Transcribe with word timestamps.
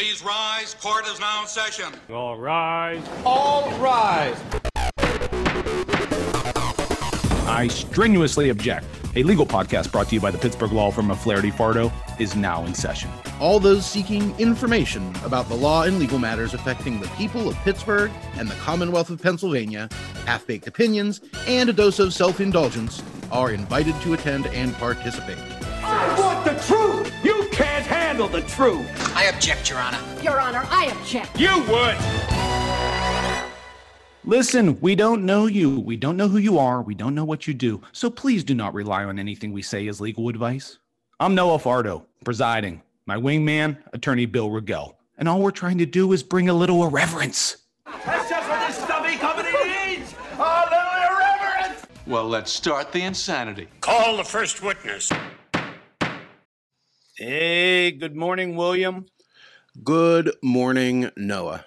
Please 0.00 0.24
rise. 0.24 0.72
Court 0.80 1.06
is 1.08 1.20
now 1.20 1.42
in 1.42 1.46
session. 1.46 1.92
All 2.10 2.38
rise. 2.38 3.06
All 3.22 3.70
rise. 3.78 4.40
I 7.46 7.68
strenuously 7.68 8.48
object. 8.48 8.86
A 9.14 9.22
legal 9.24 9.44
podcast 9.44 9.92
brought 9.92 10.08
to 10.08 10.14
you 10.14 10.20
by 10.22 10.30
the 10.30 10.38
Pittsburgh 10.38 10.72
Law 10.72 10.90
Firm 10.90 11.10
of 11.10 11.20
Flaherty 11.20 11.50
Fardo 11.50 11.92
is 12.18 12.34
now 12.34 12.64
in 12.64 12.72
session. 12.74 13.10
All 13.40 13.60
those 13.60 13.84
seeking 13.84 14.34
information 14.38 15.14
about 15.22 15.50
the 15.50 15.54
law 15.54 15.82
and 15.82 15.98
legal 15.98 16.18
matters 16.18 16.54
affecting 16.54 16.98
the 16.98 17.08
people 17.08 17.46
of 17.46 17.54
Pittsburgh 17.56 18.10
and 18.36 18.48
the 18.48 18.54
Commonwealth 18.54 19.10
of 19.10 19.20
Pennsylvania, 19.20 19.90
half 20.24 20.46
baked 20.46 20.66
opinions, 20.66 21.20
and 21.46 21.68
a 21.68 21.74
dose 21.74 21.98
of 21.98 22.14
self 22.14 22.40
indulgence 22.40 23.02
are 23.30 23.52
invited 23.52 23.94
to 24.00 24.14
attend 24.14 24.46
and 24.46 24.72
participate. 24.76 25.36
Handle 28.20 28.40
the 28.40 28.46
truth. 28.48 29.16
I 29.16 29.24
object, 29.34 29.70
Your 29.70 29.78
Honor. 29.78 29.98
Your 30.20 30.38
Honor, 30.38 30.62
I 30.68 30.94
object. 30.94 31.40
You 31.40 31.64
would. 31.70 31.96
Listen, 34.24 34.78
we 34.82 34.94
don't 34.94 35.24
know 35.24 35.46
you. 35.46 35.80
We 35.80 35.96
don't 35.96 36.18
know 36.18 36.28
who 36.28 36.36
you 36.36 36.58
are. 36.58 36.82
We 36.82 36.94
don't 36.94 37.14
know 37.14 37.24
what 37.24 37.46
you 37.46 37.54
do. 37.54 37.80
So 37.92 38.10
please 38.10 38.44
do 38.44 38.54
not 38.54 38.74
rely 38.74 39.04
on 39.04 39.18
anything 39.18 39.54
we 39.54 39.62
say 39.62 39.88
as 39.88 40.02
legal 40.02 40.28
advice. 40.28 40.76
I'm 41.18 41.34
Noah 41.34 41.58
Fardo, 41.58 42.04
presiding. 42.22 42.82
My 43.06 43.16
wingman, 43.16 43.78
attorney 43.94 44.26
Bill 44.26 44.50
Rogel. 44.50 44.96
And 45.16 45.26
all 45.26 45.40
we're 45.40 45.50
trying 45.50 45.78
to 45.78 45.86
do 45.86 46.12
is 46.12 46.22
bring 46.22 46.50
a 46.50 46.54
little 46.54 46.84
irreverence. 46.84 47.56
That's 47.86 48.28
just 48.28 48.46
what 48.50 48.68
this 48.68 48.76
stubby 48.76 49.16
company 49.16 49.48
needs. 49.64 50.14
A 50.34 50.68
little 50.70 50.92
irreverence. 51.08 51.86
Well, 52.06 52.28
let's 52.28 52.52
start 52.52 52.92
the 52.92 53.00
insanity. 53.00 53.68
Call 53.80 54.18
the 54.18 54.24
first 54.24 54.62
witness. 54.62 55.10
Hey, 57.22 57.90
good 57.90 58.16
morning, 58.16 58.56
William. 58.56 59.04
Good 59.84 60.32
morning, 60.42 61.10
Noah. 61.18 61.66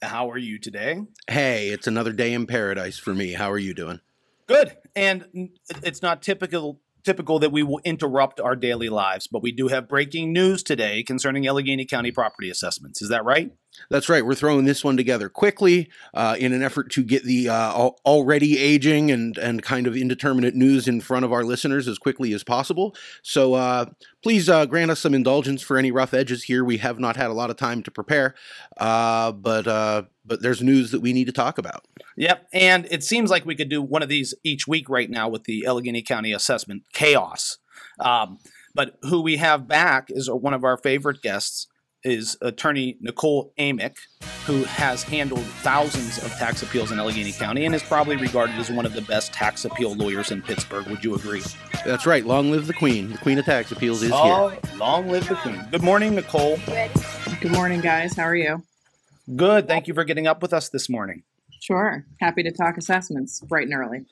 How 0.00 0.30
are 0.30 0.38
you 0.38 0.60
today? 0.60 1.00
Hey, 1.28 1.70
it's 1.70 1.88
another 1.88 2.12
day 2.12 2.32
in 2.32 2.46
paradise 2.46 2.96
for 2.96 3.12
me. 3.12 3.32
How 3.32 3.50
are 3.50 3.58
you 3.58 3.74
doing? 3.74 3.98
Good. 4.46 4.76
And 4.94 5.50
it's 5.82 6.00
not 6.00 6.22
typical 6.22 6.80
typical 7.02 7.40
that 7.40 7.50
we 7.50 7.64
will 7.64 7.80
interrupt 7.84 8.38
our 8.38 8.54
daily 8.54 8.88
lives, 8.88 9.26
but 9.26 9.42
we 9.42 9.50
do 9.50 9.66
have 9.66 9.88
breaking 9.88 10.32
news 10.32 10.62
today 10.62 11.02
concerning 11.02 11.44
Allegheny 11.48 11.84
County 11.84 12.12
property 12.12 12.48
assessments. 12.48 13.02
Is 13.02 13.08
that 13.08 13.24
right? 13.24 13.50
That's 13.90 14.08
right. 14.08 14.24
We're 14.24 14.34
throwing 14.34 14.64
this 14.64 14.84
one 14.84 14.96
together 14.96 15.28
quickly 15.28 15.90
uh, 16.14 16.36
in 16.38 16.52
an 16.52 16.62
effort 16.62 16.90
to 16.92 17.02
get 17.02 17.24
the 17.24 17.48
uh, 17.48 17.72
already 18.04 18.58
aging 18.58 19.10
and, 19.10 19.36
and 19.38 19.62
kind 19.62 19.86
of 19.86 19.96
indeterminate 19.96 20.54
news 20.54 20.88
in 20.88 21.00
front 21.00 21.24
of 21.24 21.32
our 21.32 21.44
listeners 21.44 21.88
as 21.88 21.98
quickly 21.98 22.32
as 22.32 22.44
possible. 22.44 22.94
So 23.22 23.54
uh, 23.54 23.86
please 24.22 24.48
uh, 24.48 24.66
grant 24.66 24.90
us 24.90 25.00
some 25.00 25.14
indulgence 25.14 25.62
for 25.62 25.78
any 25.78 25.90
rough 25.90 26.14
edges 26.14 26.44
here. 26.44 26.64
We 26.64 26.78
have 26.78 26.98
not 26.98 27.16
had 27.16 27.30
a 27.30 27.34
lot 27.34 27.50
of 27.50 27.56
time 27.56 27.82
to 27.84 27.90
prepare, 27.90 28.34
uh, 28.76 29.32
but 29.32 29.66
uh, 29.66 30.02
but 30.24 30.42
there's 30.42 30.62
news 30.62 30.90
that 30.90 31.00
we 31.00 31.12
need 31.12 31.26
to 31.26 31.32
talk 31.32 31.58
about. 31.58 31.86
Yep, 32.16 32.48
and 32.52 32.86
it 32.90 33.02
seems 33.02 33.30
like 33.30 33.46
we 33.46 33.54
could 33.54 33.70
do 33.70 33.80
one 33.80 34.02
of 34.02 34.08
these 34.08 34.34
each 34.44 34.66
week 34.66 34.88
right 34.88 35.08
now 35.08 35.28
with 35.28 35.44
the 35.44 35.66
Allegheny 35.66 36.02
County 36.02 36.32
assessment 36.32 36.82
chaos. 36.92 37.58
Um, 38.00 38.38
but 38.74 38.98
who 39.02 39.22
we 39.22 39.36
have 39.36 39.66
back 39.66 40.08
is 40.10 40.30
one 40.30 40.54
of 40.54 40.64
our 40.64 40.76
favorite 40.76 41.22
guests 41.22 41.67
is 42.04 42.36
attorney 42.40 42.96
Nicole 43.00 43.52
Amick, 43.58 43.96
who 44.46 44.64
has 44.64 45.02
handled 45.02 45.44
thousands 45.62 46.18
of 46.18 46.30
tax 46.32 46.62
appeals 46.62 46.92
in 46.92 46.98
Allegheny 46.98 47.32
County 47.32 47.66
and 47.66 47.74
is 47.74 47.82
probably 47.82 48.16
regarded 48.16 48.56
as 48.56 48.70
one 48.70 48.86
of 48.86 48.94
the 48.94 49.02
best 49.02 49.32
tax 49.32 49.64
appeal 49.64 49.94
lawyers 49.94 50.30
in 50.30 50.42
Pittsburgh. 50.42 50.86
Would 50.86 51.04
you 51.04 51.14
agree? 51.14 51.42
That's 51.84 52.06
right. 52.06 52.24
Long 52.24 52.50
live 52.50 52.66
the 52.66 52.74
Queen. 52.74 53.12
The 53.12 53.18
Queen 53.18 53.38
of 53.38 53.44
Tax 53.44 53.72
Appeals 53.72 54.02
is 54.02 54.12
oh, 54.14 54.48
here. 54.48 54.58
Long 54.76 55.08
live 55.08 55.28
the 55.28 55.36
Queen. 55.36 55.62
Good 55.70 55.82
morning, 55.82 56.14
Nicole. 56.14 56.58
Good 57.40 57.52
morning, 57.52 57.80
guys. 57.80 58.16
How 58.16 58.24
are 58.24 58.36
you? 58.36 58.62
Good. 59.36 59.68
Thank 59.68 59.88
you 59.88 59.94
for 59.94 60.04
getting 60.04 60.26
up 60.26 60.40
with 60.40 60.52
us 60.52 60.68
this 60.68 60.88
morning. 60.88 61.22
Sure. 61.60 62.06
Happy 62.20 62.42
to 62.42 62.50
talk 62.50 62.78
assessments 62.78 63.40
bright 63.40 63.66
and 63.66 63.74
early. 63.74 64.06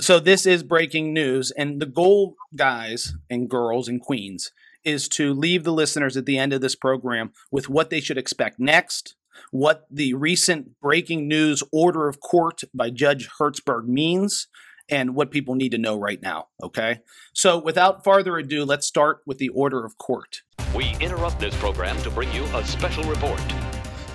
So, 0.00 0.20
this 0.20 0.44
is 0.44 0.62
breaking 0.62 1.14
news, 1.14 1.50
and 1.52 1.80
the 1.80 1.86
goal, 1.86 2.36
guys 2.54 3.14
and 3.30 3.48
girls 3.48 3.88
and 3.88 4.00
queens, 4.00 4.52
is 4.86 5.08
to 5.08 5.34
leave 5.34 5.64
the 5.64 5.72
listeners 5.72 6.16
at 6.16 6.24
the 6.24 6.38
end 6.38 6.52
of 6.52 6.62
this 6.62 6.76
program 6.76 7.32
with 7.50 7.68
what 7.68 7.90
they 7.90 8.00
should 8.00 8.16
expect 8.16 8.58
next, 8.58 9.16
what 9.50 9.86
the 9.90 10.14
recent 10.14 10.80
breaking 10.80 11.28
news 11.28 11.62
order 11.72 12.08
of 12.08 12.20
court 12.20 12.62
by 12.72 12.88
Judge 12.88 13.28
Hertzberg 13.38 13.86
means, 13.86 14.46
and 14.88 15.16
what 15.16 15.32
people 15.32 15.56
need 15.56 15.72
to 15.72 15.78
know 15.78 15.98
right 15.98 16.22
now. 16.22 16.46
Okay? 16.62 17.00
So, 17.34 17.58
without 17.58 18.04
further 18.04 18.38
ado, 18.38 18.64
let's 18.64 18.86
start 18.86 19.18
with 19.26 19.38
the 19.38 19.48
order 19.48 19.84
of 19.84 19.98
court. 19.98 20.42
We 20.74 20.96
interrupt 21.00 21.40
this 21.40 21.56
program 21.56 22.00
to 22.02 22.10
bring 22.10 22.32
you 22.32 22.44
a 22.54 22.64
special 22.64 23.02
report. 23.04 23.40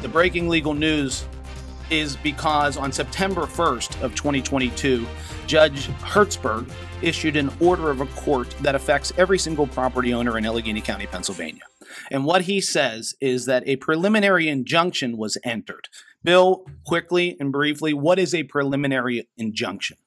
The 0.02 0.08
breaking 0.08 0.48
legal 0.48 0.74
news 0.74 1.26
is 1.91 2.16
because 2.16 2.78
on 2.78 2.91
September 2.91 3.41
1st 3.41 4.02
of 4.02 4.16
2022, 4.16 5.06
Judge 5.46 5.88
Hertzberg 6.00 6.69
issued 7.02 7.35
an 7.35 7.52
order 7.59 7.91
of 7.91 8.02
a 8.02 8.06
court 8.07 8.50
that 8.62 8.74
affects 8.75 9.12
every 9.18 9.38
single 9.38 9.68
property 9.68 10.13
owner 10.13 10.38
in 10.38 10.46
Allegheny 10.46 10.81
County, 10.81 11.06
Pennsylvania. 11.06 11.63
And 12.09 12.25
what 12.25 12.44
he 12.44 12.62
says 12.62 13.13
is 13.19 13.46
that 13.46 13.63
a 13.68 13.75
preliminary 13.75 14.47
injunction 14.47 15.18
was 15.18 15.38
entered. 15.44 15.90
Bill, 16.24 16.66
quickly 16.85 17.35
and 17.40 17.52
briefly, 17.52 17.94
what 17.94 18.19
is 18.19 18.34
a 18.34 18.44
preliminary 18.44 19.28
injunction? 19.38 19.97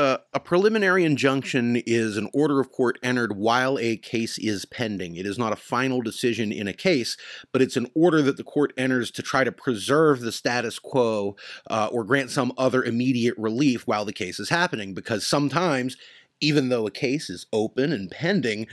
Uh, 0.00 0.16
a 0.32 0.40
preliminary 0.40 1.04
injunction 1.04 1.76
is 1.84 2.16
an 2.16 2.26
order 2.32 2.58
of 2.58 2.72
court 2.72 2.98
entered 3.02 3.36
while 3.36 3.78
a 3.78 3.98
case 3.98 4.38
is 4.38 4.64
pending. 4.64 5.14
It 5.16 5.26
is 5.26 5.36
not 5.36 5.52
a 5.52 5.56
final 5.56 6.00
decision 6.00 6.50
in 6.50 6.66
a 6.66 6.72
case, 6.72 7.18
but 7.52 7.60
it's 7.60 7.76
an 7.76 7.86
order 7.94 8.22
that 8.22 8.38
the 8.38 8.42
court 8.42 8.72
enters 8.78 9.10
to 9.10 9.22
try 9.22 9.44
to 9.44 9.52
preserve 9.52 10.20
the 10.20 10.32
status 10.32 10.78
quo 10.78 11.36
uh, 11.68 11.90
or 11.92 12.04
grant 12.04 12.30
some 12.30 12.50
other 12.56 12.82
immediate 12.82 13.34
relief 13.36 13.86
while 13.86 14.06
the 14.06 14.14
case 14.14 14.40
is 14.40 14.48
happening. 14.48 14.94
Because 14.94 15.26
sometimes, 15.26 15.98
even 16.40 16.70
though 16.70 16.86
a 16.86 16.90
case 16.90 17.28
is 17.28 17.44
open 17.52 17.92
and 17.92 18.10
pending, 18.10 18.68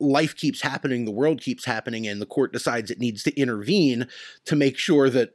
life 0.00 0.36
keeps 0.36 0.60
happening, 0.60 1.06
the 1.06 1.10
world 1.10 1.40
keeps 1.40 1.64
happening, 1.64 2.06
and 2.06 2.20
the 2.20 2.26
court 2.26 2.52
decides 2.52 2.90
it 2.90 3.00
needs 3.00 3.22
to 3.22 3.34
intervene 3.40 4.06
to 4.44 4.54
make 4.54 4.76
sure 4.76 5.08
that 5.08 5.30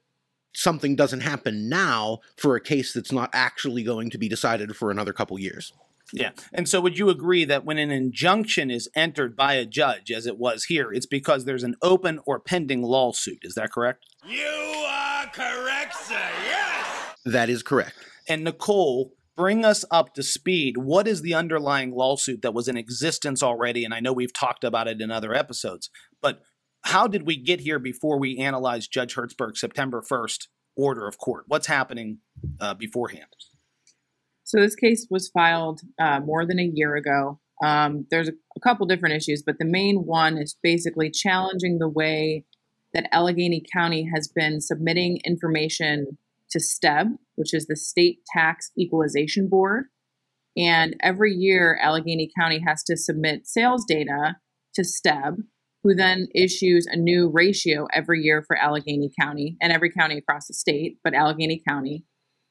something 0.53 0.95
doesn't 0.95 1.21
happen 1.21 1.67
now 1.69 2.19
for 2.37 2.55
a 2.55 2.61
case 2.61 2.93
that's 2.93 3.11
not 3.11 3.29
actually 3.33 3.83
going 3.83 4.09
to 4.09 4.17
be 4.17 4.29
decided 4.29 4.75
for 4.75 4.91
another 4.91 5.13
couple 5.13 5.37
years. 5.39 5.73
Yeah. 6.11 6.31
And 6.53 6.69
so 6.69 6.79
would 6.79 6.97
you 6.97 7.09
agree 7.09 7.43
that 7.45 7.65
when 7.65 7.79
an 7.79 7.89
injunction 7.89 8.69
is 8.69 8.87
entered 8.95 9.35
by 9.35 9.55
a 9.55 9.65
judge, 9.65 10.11
as 10.11 10.27
it 10.27 10.37
was 10.37 10.65
here, 10.65 10.93
it's 10.93 11.07
because 11.07 11.45
there's 11.45 11.63
an 11.63 11.75
open 11.81 12.19
or 12.25 12.39
pending 12.39 12.83
lawsuit? 12.83 13.39
Is 13.41 13.55
that 13.55 13.71
correct? 13.71 14.05
You 14.27 14.45
are 14.87 15.25
correct, 15.27 15.95
sir. 15.95 16.29
Yes. 16.45 17.15
That 17.25 17.49
is 17.49 17.63
correct. 17.63 17.95
And 18.29 18.43
Nicole, 18.43 19.13
bring 19.35 19.65
us 19.65 19.83
up 19.89 20.13
to 20.13 20.21
speed. 20.21 20.77
What 20.77 21.07
is 21.07 21.23
the 21.23 21.33
underlying 21.33 21.91
lawsuit 21.91 22.43
that 22.43 22.53
was 22.53 22.67
in 22.67 22.77
existence 22.77 23.41
already? 23.41 23.83
And 23.83 23.93
I 23.93 23.99
know 23.99 24.13
we've 24.13 24.33
talked 24.33 24.63
about 24.63 24.87
it 24.87 25.01
in 25.01 25.09
other 25.09 25.33
episodes, 25.33 25.89
but 26.21 26.41
how 26.83 27.07
did 27.07 27.25
we 27.25 27.37
get 27.37 27.61
here 27.61 27.79
before 27.79 28.19
we 28.19 28.37
analyzed 28.37 28.91
Judge 28.91 29.15
Hertzberg's 29.15 29.59
September 29.59 30.01
1st 30.01 30.47
order 30.75 31.07
of 31.07 31.17
court? 31.17 31.45
What's 31.47 31.67
happening 31.67 32.19
uh, 32.59 32.73
beforehand? 32.73 33.27
So 34.43 34.59
this 34.59 34.75
case 34.75 35.07
was 35.09 35.29
filed 35.29 35.81
uh, 35.99 36.19
more 36.19 36.45
than 36.45 36.59
a 36.59 36.69
year 36.73 36.95
ago. 36.95 37.39
Um, 37.63 38.05
there's 38.11 38.27
a, 38.27 38.33
a 38.57 38.59
couple 38.59 38.85
different 38.85 39.15
issues, 39.15 39.41
but 39.43 39.57
the 39.57 39.65
main 39.65 40.05
one 40.05 40.37
is 40.37 40.57
basically 40.61 41.09
challenging 41.09 41.79
the 41.79 41.89
way 41.89 42.45
that 42.93 43.07
Allegheny 43.11 43.63
County 43.73 44.09
has 44.13 44.27
been 44.27 44.61
submitting 44.61 45.19
information 45.25 46.17
to 46.51 46.59
STEB, 46.59 47.17
which 47.35 47.53
is 47.53 47.65
the 47.65 47.75
State 47.75 48.19
Tax 48.31 48.71
Equalization 48.77 49.47
Board. 49.47 49.85
And 50.55 50.95
every 51.01 51.33
year, 51.33 51.79
Allegheny 51.81 52.29
County 52.37 52.61
has 52.67 52.83
to 52.83 52.97
submit 52.97 53.47
sales 53.47 53.85
data 53.87 54.35
to 54.75 54.83
STEB, 54.83 55.43
who 55.83 55.93
then 55.93 56.27
issues 56.33 56.87
a 56.87 56.95
new 56.95 57.29
ratio 57.29 57.87
every 57.93 58.21
year 58.21 58.41
for 58.47 58.57
Allegheny 58.57 59.11
County 59.19 59.57
and 59.61 59.73
every 59.73 59.91
county 59.91 60.17
across 60.17 60.47
the 60.47 60.53
state, 60.53 60.97
but 61.03 61.13
Allegheny 61.13 61.61
County. 61.67 62.05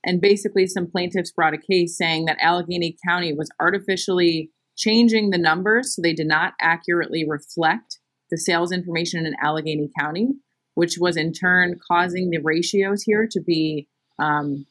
And 0.05 0.21
basically, 0.21 0.67
some 0.67 0.91
plaintiffs 0.91 1.33
brought 1.33 1.55
a 1.55 1.59
case 1.59 1.97
saying 1.97 2.27
that 2.27 2.39
Allegheny 2.41 2.97
County 3.07 3.33
was 3.33 3.51
artificially 3.59 4.51
changing 4.77 5.31
the 5.31 5.39
numbers 5.39 5.95
so 5.95 6.03
they 6.03 6.13
did 6.13 6.27
not 6.27 6.55
accurately 6.61 7.25
reflect 7.27 7.99
the 8.31 8.37
sales 8.37 8.73
information 8.73 9.25
in 9.25 9.35
Allegheny 9.43 9.91
County, 9.99 10.29
which 10.75 10.97
was 10.99 11.17
in 11.17 11.33
turn 11.33 11.79
causing 11.87 12.31
the 12.31 12.41
ratios 12.43 13.03
here 13.03 13.29
to 13.31 13.41
be 13.41 13.89
um, 14.19 14.67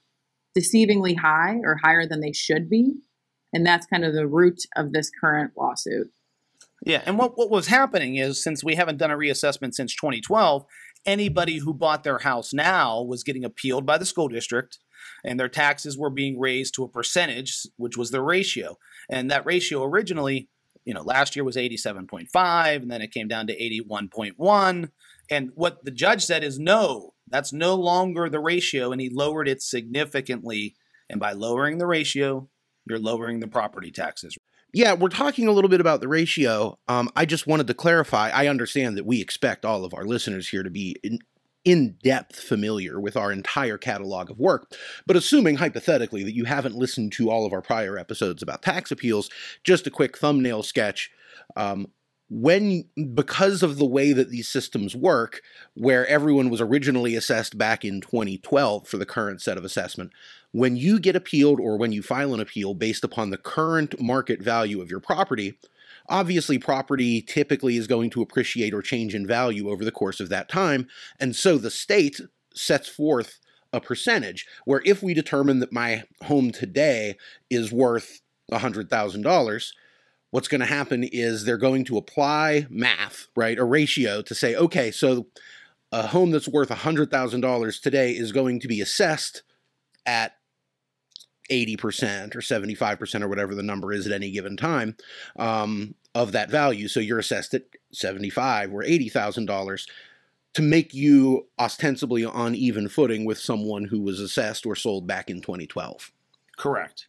deceivingly 0.57 1.17
high 1.17 1.57
or 1.63 1.77
higher 1.81 2.05
than 2.07 2.19
they 2.19 2.33
should 2.33 2.69
be. 2.69 2.93
And 3.53 3.65
that's 3.65 3.85
kind 3.85 4.03
of 4.03 4.13
the 4.13 4.27
root 4.27 4.59
of 4.75 4.91
this 4.91 5.09
current 5.21 5.51
lawsuit. 5.57 6.11
Yeah, 6.83 7.03
and 7.05 7.17
what, 7.17 7.37
what 7.37 7.51
was 7.51 7.67
happening 7.67 8.15
is 8.15 8.43
since 8.43 8.63
we 8.63 8.75
haven't 8.75 8.97
done 8.97 9.11
a 9.11 9.17
reassessment 9.17 9.75
since 9.75 9.95
2012, 9.95 10.65
anybody 11.05 11.57
who 11.57 11.73
bought 11.73 12.03
their 12.03 12.19
house 12.19 12.53
now 12.53 13.01
was 13.01 13.23
getting 13.23 13.45
appealed 13.45 13.85
by 13.85 13.97
the 13.97 14.05
school 14.05 14.27
district 14.27 14.79
and 15.23 15.39
their 15.39 15.49
taxes 15.49 15.97
were 15.97 16.09
being 16.09 16.39
raised 16.39 16.73
to 16.75 16.83
a 16.83 16.89
percentage, 16.89 17.67
which 17.77 17.97
was 17.97 18.11
the 18.11 18.21
ratio. 18.21 18.77
And 19.09 19.29
that 19.29 19.45
ratio 19.45 19.83
originally, 19.83 20.49
you 20.85 20.93
know, 20.93 21.01
last 21.01 21.35
year 21.35 21.43
was 21.43 21.55
87.5 21.55 22.75
and 22.75 22.91
then 22.91 23.01
it 23.01 23.13
came 23.13 23.27
down 23.27 23.47
to 23.47 23.57
81.1 23.57 24.89
And 25.29 25.51
what 25.53 25.85
the 25.85 25.91
judge 25.91 26.25
said 26.25 26.43
is 26.43 26.59
no, 26.59 27.13
that's 27.27 27.53
no 27.53 27.75
longer 27.75 28.29
the 28.29 28.39
ratio, 28.39 28.91
and 28.91 28.99
he 28.99 29.09
lowered 29.09 29.47
it 29.47 29.61
significantly. 29.61 30.75
And 31.09 31.19
by 31.19 31.31
lowering 31.31 31.77
the 31.77 31.87
ratio, 31.87 32.49
you're 32.87 32.99
lowering 32.99 33.39
the 33.39 33.47
property 33.47 33.91
taxes. 33.91 34.35
Yeah, 34.73 34.93
we're 34.93 35.09
talking 35.09 35.47
a 35.47 35.51
little 35.51 35.69
bit 35.69 35.81
about 35.81 35.99
the 35.99 36.07
ratio. 36.07 36.77
Um, 36.87 37.09
I 37.15 37.25
just 37.25 37.45
wanted 37.45 37.67
to 37.67 37.73
clarify. 37.73 38.29
I 38.29 38.47
understand 38.47 38.97
that 38.97 39.05
we 39.05 39.19
expect 39.19 39.65
all 39.65 39.83
of 39.83 39.93
our 39.93 40.05
listeners 40.05 40.47
here 40.47 40.63
to 40.63 40.69
be 40.69 40.95
in, 41.03 41.19
in 41.65 41.97
depth 42.03 42.39
familiar 42.39 42.99
with 42.99 43.17
our 43.17 43.33
entire 43.33 43.77
catalog 43.77 44.31
of 44.31 44.39
work. 44.39 44.71
But 45.05 45.17
assuming 45.17 45.57
hypothetically 45.57 46.23
that 46.23 46.35
you 46.35 46.45
haven't 46.45 46.75
listened 46.75 47.11
to 47.13 47.29
all 47.29 47.45
of 47.45 47.51
our 47.51 47.61
prior 47.61 47.97
episodes 47.97 48.41
about 48.41 48.61
tax 48.61 48.91
appeals, 48.91 49.29
just 49.65 49.87
a 49.87 49.91
quick 49.91 50.17
thumbnail 50.17 50.63
sketch. 50.63 51.11
Um, 51.57 51.87
when 52.31 52.85
because 53.13 53.61
of 53.61 53.77
the 53.77 53.85
way 53.85 54.13
that 54.13 54.29
these 54.29 54.47
systems 54.47 54.95
work 54.95 55.41
where 55.73 56.07
everyone 56.07 56.49
was 56.49 56.61
originally 56.61 57.13
assessed 57.13 57.57
back 57.57 57.83
in 57.83 57.99
2012 57.99 58.87
for 58.87 58.95
the 58.95 59.05
current 59.05 59.41
set 59.41 59.57
of 59.57 59.65
assessment 59.65 60.13
when 60.53 60.77
you 60.77 60.97
get 60.97 61.13
appealed 61.13 61.59
or 61.59 61.77
when 61.77 61.91
you 61.91 62.01
file 62.01 62.33
an 62.33 62.39
appeal 62.39 62.73
based 62.73 63.03
upon 63.03 63.31
the 63.31 63.37
current 63.37 63.99
market 63.99 64.41
value 64.41 64.81
of 64.81 64.89
your 64.89 65.01
property 65.01 65.57
obviously 66.07 66.57
property 66.57 67.21
typically 67.21 67.75
is 67.75 67.85
going 67.85 68.09
to 68.09 68.21
appreciate 68.21 68.73
or 68.73 68.81
change 68.81 69.13
in 69.13 69.27
value 69.27 69.69
over 69.69 69.83
the 69.83 69.91
course 69.91 70.21
of 70.21 70.29
that 70.29 70.47
time 70.47 70.87
and 71.19 71.35
so 71.35 71.57
the 71.57 71.69
state 71.69 72.21
sets 72.55 72.87
forth 72.87 73.39
a 73.73 73.81
percentage 73.81 74.45
where 74.63 74.81
if 74.85 75.03
we 75.03 75.13
determine 75.13 75.59
that 75.59 75.73
my 75.73 76.03
home 76.23 76.49
today 76.49 77.17
is 77.49 77.73
worth 77.73 78.21
$100,000 78.53 79.71
what's 80.31 80.47
going 80.47 80.61
to 80.61 80.67
happen 80.67 81.03
is 81.03 81.45
they're 81.45 81.57
going 81.57 81.85
to 81.85 81.97
apply 81.97 82.65
math, 82.69 83.27
right? 83.35 83.59
A 83.59 83.63
ratio 83.63 84.21
to 84.23 84.33
say, 84.33 84.55
okay, 84.55 84.89
so 84.91 85.27
a 85.91 86.07
home 86.07 86.31
that's 86.31 86.47
worth 86.47 86.69
$100,000 86.69 87.81
today 87.81 88.11
is 88.11 88.31
going 88.31 88.59
to 88.61 88.67
be 88.67 88.81
assessed 88.81 89.43
at 90.05 90.35
80% 91.51 92.33
or 92.33 92.39
75% 92.39 93.21
or 93.21 93.27
whatever 93.27 93.53
the 93.53 93.61
number 93.61 93.91
is 93.91 94.07
at 94.07 94.13
any 94.13 94.31
given 94.31 94.55
time 94.55 94.95
um, 95.37 95.95
of 96.15 96.31
that 96.31 96.49
value. 96.49 96.87
So 96.87 97.01
you're 97.01 97.19
assessed 97.19 97.53
at 97.53 97.63
75 97.91 98.73
or 98.73 98.83
$80,000 98.83 99.87
to 100.53 100.61
make 100.61 100.93
you 100.93 101.47
ostensibly 101.59 102.23
on 102.23 102.55
even 102.55 102.87
footing 102.87 103.25
with 103.25 103.37
someone 103.37 103.85
who 103.85 104.01
was 104.01 104.19
assessed 104.19 104.65
or 104.65 104.75
sold 104.75 105.07
back 105.07 105.29
in 105.29 105.41
2012. 105.41 106.11
Correct. 106.57 107.07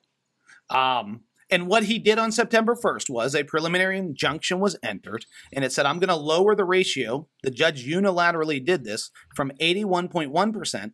Um, 0.70 1.20
and 1.52 1.66
what 1.66 1.84
he 1.84 1.99
did 1.99 2.19
on 2.19 2.32
September 2.32 2.75
1st 2.75 3.10
was 3.10 3.34
a 3.34 3.44
preliminary 3.44 3.99
injunction 3.99 4.58
was 4.58 4.78
entered, 4.82 5.26
and 5.52 5.66
it 5.66 5.70
said, 5.70 5.84
I'm 5.84 5.99
going 5.99 6.08
to 6.08 6.16
lower 6.16 6.54
the 6.54 6.64
ratio. 6.64 7.28
The 7.43 7.50
judge 7.50 7.87
unilaterally 7.87 8.64
did 8.64 8.84
this 8.84 9.10
from 9.37 9.52
81.1% 9.60 10.93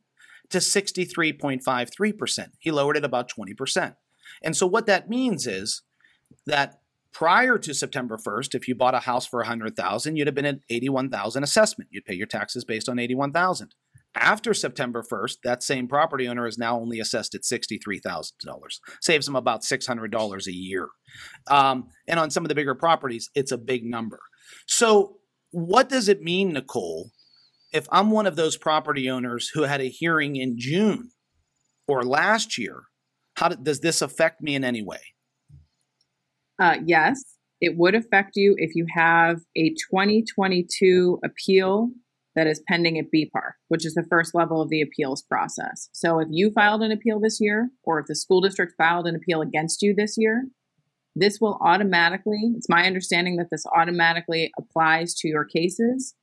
to 0.50 0.58
63.53%. 0.58 2.48
He 2.58 2.70
lowered 2.72 2.96
it 2.96 3.04
about 3.04 3.30
20%. 3.30 3.94
And 4.42 4.56
so 4.56 4.66
what 4.66 4.86
that 4.86 5.08
means 5.08 5.46
is 5.46 5.82
that 6.44 6.80
prior 7.12 7.56
to 7.58 7.72
September 7.72 8.16
1st, 8.16 8.56
if 8.56 8.66
you 8.66 8.74
bought 8.74 8.94
a 8.96 9.00
house 9.00 9.26
for 9.26 9.38
100,000, 9.38 10.16
you'd 10.16 10.26
have 10.26 10.34
been 10.34 10.44
at 10.44 10.58
81,000 10.68 11.44
assessment. 11.44 11.90
You'd 11.92 12.04
pay 12.04 12.14
your 12.14 12.26
taxes 12.26 12.64
based 12.64 12.88
on 12.88 12.98
81,000. 12.98 13.74
After 14.18 14.52
September 14.52 15.02
1st, 15.02 15.38
that 15.44 15.62
same 15.62 15.86
property 15.88 16.28
owner 16.28 16.46
is 16.46 16.58
now 16.58 16.78
only 16.78 16.98
assessed 16.98 17.34
at 17.34 17.42
$63,000. 17.42 18.32
Saves 19.00 19.26
them 19.26 19.36
about 19.36 19.62
$600 19.62 20.46
a 20.46 20.52
year. 20.52 20.88
Um, 21.48 21.88
and 22.06 22.18
on 22.18 22.30
some 22.30 22.44
of 22.44 22.48
the 22.48 22.54
bigger 22.54 22.74
properties, 22.74 23.30
it's 23.34 23.52
a 23.52 23.58
big 23.58 23.84
number. 23.84 24.20
So, 24.66 25.18
what 25.50 25.88
does 25.88 26.08
it 26.08 26.20
mean, 26.20 26.52
Nicole, 26.52 27.10
if 27.72 27.86
I'm 27.90 28.10
one 28.10 28.26
of 28.26 28.36
those 28.36 28.56
property 28.56 29.08
owners 29.08 29.50
who 29.54 29.62
had 29.62 29.80
a 29.80 29.88
hearing 29.88 30.36
in 30.36 30.58
June 30.58 31.10
or 31.86 32.02
last 32.02 32.58
year? 32.58 32.82
How 33.36 33.48
does 33.48 33.80
this 33.80 34.02
affect 34.02 34.42
me 34.42 34.56
in 34.56 34.64
any 34.64 34.82
way? 34.82 35.00
Uh, 36.60 36.78
yes, 36.84 37.22
it 37.60 37.76
would 37.76 37.94
affect 37.94 38.32
you 38.34 38.54
if 38.58 38.74
you 38.74 38.84
have 38.94 39.38
a 39.56 39.70
2022 39.70 41.20
appeal 41.24 41.90
that 42.38 42.46
is 42.46 42.62
pending 42.68 42.96
at 43.00 43.06
BPAR, 43.12 43.54
which 43.66 43.84
is 43.84 43.94
the 43.94 44.06
first 44.08 44.32
level 44.32 44.62
of 44.62 44.68
the 44.68 44.80
appeals 44.80 45.22
process. 45.22 45.88
So 45.92 46.20
if 46.20 46.28
you 46.30 46.52
filed 46.52 46.82
an 46.82 46.92
appeal 46.92 47.18
this 47.18 47.38
year, 47.40 47.70
or 47.82 47.98
if 47.98 48.06
the 48.06 48.14
school 48.14 48.40
district 48.40 48.74
filed 48.78 49.08
an 49.08 49.16
appeal 49.16 49.42
against 49.42 49.82
you 49.82 49.92
this 49.92 50.14
year, 50.16 50.44
this 51.16 51.38
will 51.40 51.58
automatically, 51.60 52.52
it's 52.56 52.68
my 52.68 52.86
understanding 52.86 53.38
that 53.38 53.48
this 53.50 53.64
automatically 53.74 54.52
applies 54.56 55.14
to 55.16 55.26
your 55.26 55.44
cases. 55.44 56.14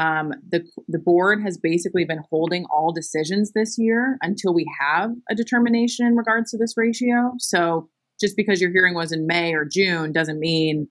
Um, 0.00 0.32
the, 0.48 0.64
the 0.86 1.00
board 1.00 1.42
has 1.42 1.58
basically 1.58 2.04
been 2.04 2.22
holding 2.30 2.64
all 2.72 2.92
decisions 2.92 3.50
this 3.52 3.74
year 3.78 4.18
until 4.22 4.54
we 4.54 4.64
have 4.80 5.10
a 5.28 5.34
determination 5.34 6.06
in 6.06 6.14
regards 6.14 6.52
to 6.52 6.56
this 6.56 6.74
ratio. 6.76 7.32
So 7.40 7.88
just 8.20 8.36
because 8.36 8.60
your 8.60 8.70
hearing 8.70 8.94
was 8.94 9.10
in 9.10 9.26
May 9.26 9.54
or 9.54 9.64
June 9.64 10.12
doesn't 10.12 10.38
mean 10.38 10.86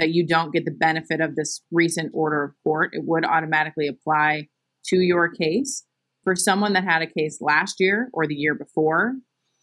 that 0.00 0.10
you 0.10 0.26
don't 0.26 0.52
get 0.52 0.64
the 0.64 0.70
benefit 0.70 1.20
of 1.20 1.36
this 1.36 1.60
recent 1.70 2.10
order 2.14 2.42
of 2.42 2.52
court. 2.64 2.90
It 2.94 3.04
would 3.04 3.24
automatically 3.24 3.86
apply 3.86 4.48
to 4.86 4.96
your 4.96 5.30
case. 5.30 5.84
For 6.24 6.34
someone 6.34 6.72
that 6.72 6.84
had 6.84 7.02
a 7.02 7.06
case 7.06 7.38
last 7.40 7.76
year 7.78 8.08
or 8.12 8.26
the 8.26 8.34
year 8.34 8.54
before, 8.54 9.12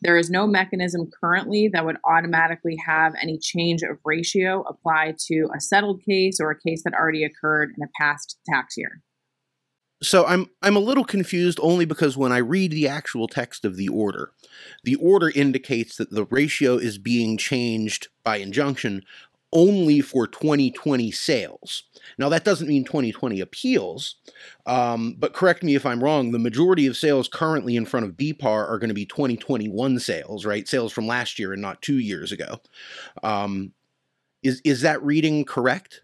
there 0.02 0.18
is 0.18 0.30
no 0.30 0.46
mechanism 0.46 1.10
currently 1.20 1.70
that 1.74 1.86
would 1.86 1.98
automatically 2.08 2.78
have 2.86 3.14
any 3.22 3.40
change 3.40 3.82
of 3.82 3.98
ratio 4.06 4.64
apply 4.70 5.16
to 5.28 5.48
a 5.56 5.60
settled 5.60 6.02
case 6.08 6.38
or 6.40 6.52
a 6.52 6.60
case 6.60 6.84
that 6.84 6.94
already 6.94 7.24
occurred 7.24 7.72
in 7.76 7.84
a 7.84 7.90
past 8.00 8.38
tax 8.48 8.76
year. 8.78 9.02
So 10.02 10.26
I'm 10.26 10.48
I'm 10.62 10.76
a 10.76 10.82
little 10.82 11.04
confused 11.04 11.60
only 11.62 11.86
because 11.86 12.16
when 12.16 12.32
I 12.32 12.38
read 12.38 12.72
the 12.72 12.88
actual 12.88 13.28
text 13.28 13.66
of 13.66 13.78
the 13.78 13.88
order, 13.88 14.32
the 14.84 14.96
order 14.96 15.32
indicates 15.34 15.98
that 15.98 16.12
the 16.12 16.26
ratio 16.26 16.78
is 16.78 17.00
being 17.00 17.36
changed 17.36 18.08
by 18.24 18.38
injunction 18.38 19.02
only 19.54 20.02
for 20.02 20.28
2020 20.28 21.12
sales. 21.12 21.84
Now, 22.18 22.30
that 22.30 22.44
doesn't 22.44 22.68
mean 22.68 22.84
2020 22.84 23.40
appeals, 23.40 24.16
um, 24.66 25.16
but 25.18 25.34
correct 25.34 25.64
me 25.64 25.76
if 25.76 25.86
I'm 25.86 26.04
wrong. 26.04 26.32
The 26.32 26.40
majority 26.40 26.86
of 26.88 26.98
sales 26.98 27.28
currently 27.28 27.76
in 27.76 27.86
front 27.86 28.06
of 28.06 28.14
BPAR 28.14 28.70
are 28.70 28.80
going 28.80 28.90
to 28.90 28.94
be 28.94 29.06
2021 29.06 30.00
sales, 30.00 30.46
right? 30.46 30.68
Sales 30.68 30.92
from 30.92 31.08
last 31.08 31.40
year 31.40 31.54
and 31.54 31.62
not 31.62 31.82
two 31.82 32.00
years 32.00 32.32
ago. 32.32 32.60
Um, 33.24 33.74
is 34.44 34.62
is 34.64 34.82
that 34.82 35.02
reading 35.04 35.46
correct? 35.46 36.02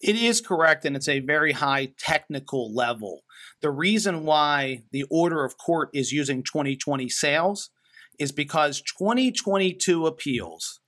It 0.00 0.16
is 0.16 0.40
correct, 0.40 0.84
and 0.84 0.94
it's 0.94 1.08
a 1.08 1.20
very 1.20 1.52
high 1.52 1.92
technical 1.98 2.74
level. 2.74 3.22
The 3.62 3.70
reason 3.70 4.24
why 4.24 4.82
the 4.92 5.04
order 5.10 5.44
of 5.44 5.56
court 5.56 5.88
is 5.94 6.12
using 6.12 6.42
2020 6.42 7.08
sales 7.08 7.70
is 8.18 8.32
because 8.32 8.82
2022 8.82 10.06
appeals 10.06 10.80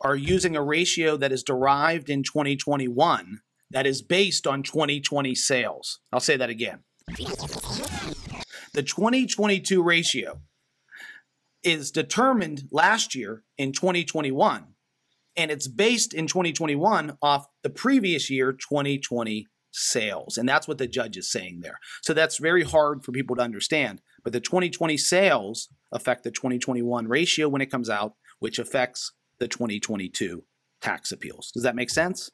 are 0.00 0.16
using 0.16 0.56
a 0.56 0.62
ratio 0.62 1.16
that 1.16 1.32
is 1.32 1.42
derived 1.42 2.08
in 2.08 2.22
2021 2.22 3.40
that 3.70 3.86
is 3.86 4.02
based 4.02 4.46
on 4.46 4.62
2020 4.62 5.34
sales. 5.34 6.00
I'll 6.12 6.20
say 6.20 6.36
that 6.36 6.50
again. 6.50 6.80
The 8.72 8.82
2022 8.82 9.82
ratio 9.82 10.40
is 11.62 11.90
determined 11.90 12.64
last 12.72 13.14
year 13.14 13.42
in 13.58 13.72
2021, 13.72 14.66
and 15.36 15.50
it's 15.50 15.68
based 15.68 16.14
in 16.14 16.26
2021 16.26 17.16
off 17.22 17.46
the 17.62 17.70
previous 17.70 18.30
year, 18.30 18.52
2020 18.52 19.46
sales. 19.72 20.36
And 20.36 20.48
that's 20.48 20.66
what 20.66 20.78
the 20.78 20.86
judge 20.86 21.16
is 21.16 21.30
saying 21.30 21.60
there. 21.62 21.78
So 22.02 22.12
that's 22.12 22.38
very 22.38 22.64
hard 22.64 23.04
for 23.04 23.12
people 23.12 23.36
to 23.36 23.42
understand. 23.42 24.00
But 24.24 24.32
the 24.32 24.40
2020 24.40 24.96
sales 24.96 25.68
affect 25.92 26.24
the 26.24 26.30
2021 26.30 27.06
ratio 27.06 27.48
when 27.48 27.62
it 27.62 27.70
comes 27.70 27.88
out, 27.88 28.14
which 28.38 28.58
affects 28.58 29.12
the 29.40 29.48
2022 29.48 30.44
tax 30.80 31.10
appeals. 31.10 31.50
Does 31.52 31.64
that 31.64 31.74
make 31.74 31.90
sense? 31.90 32.30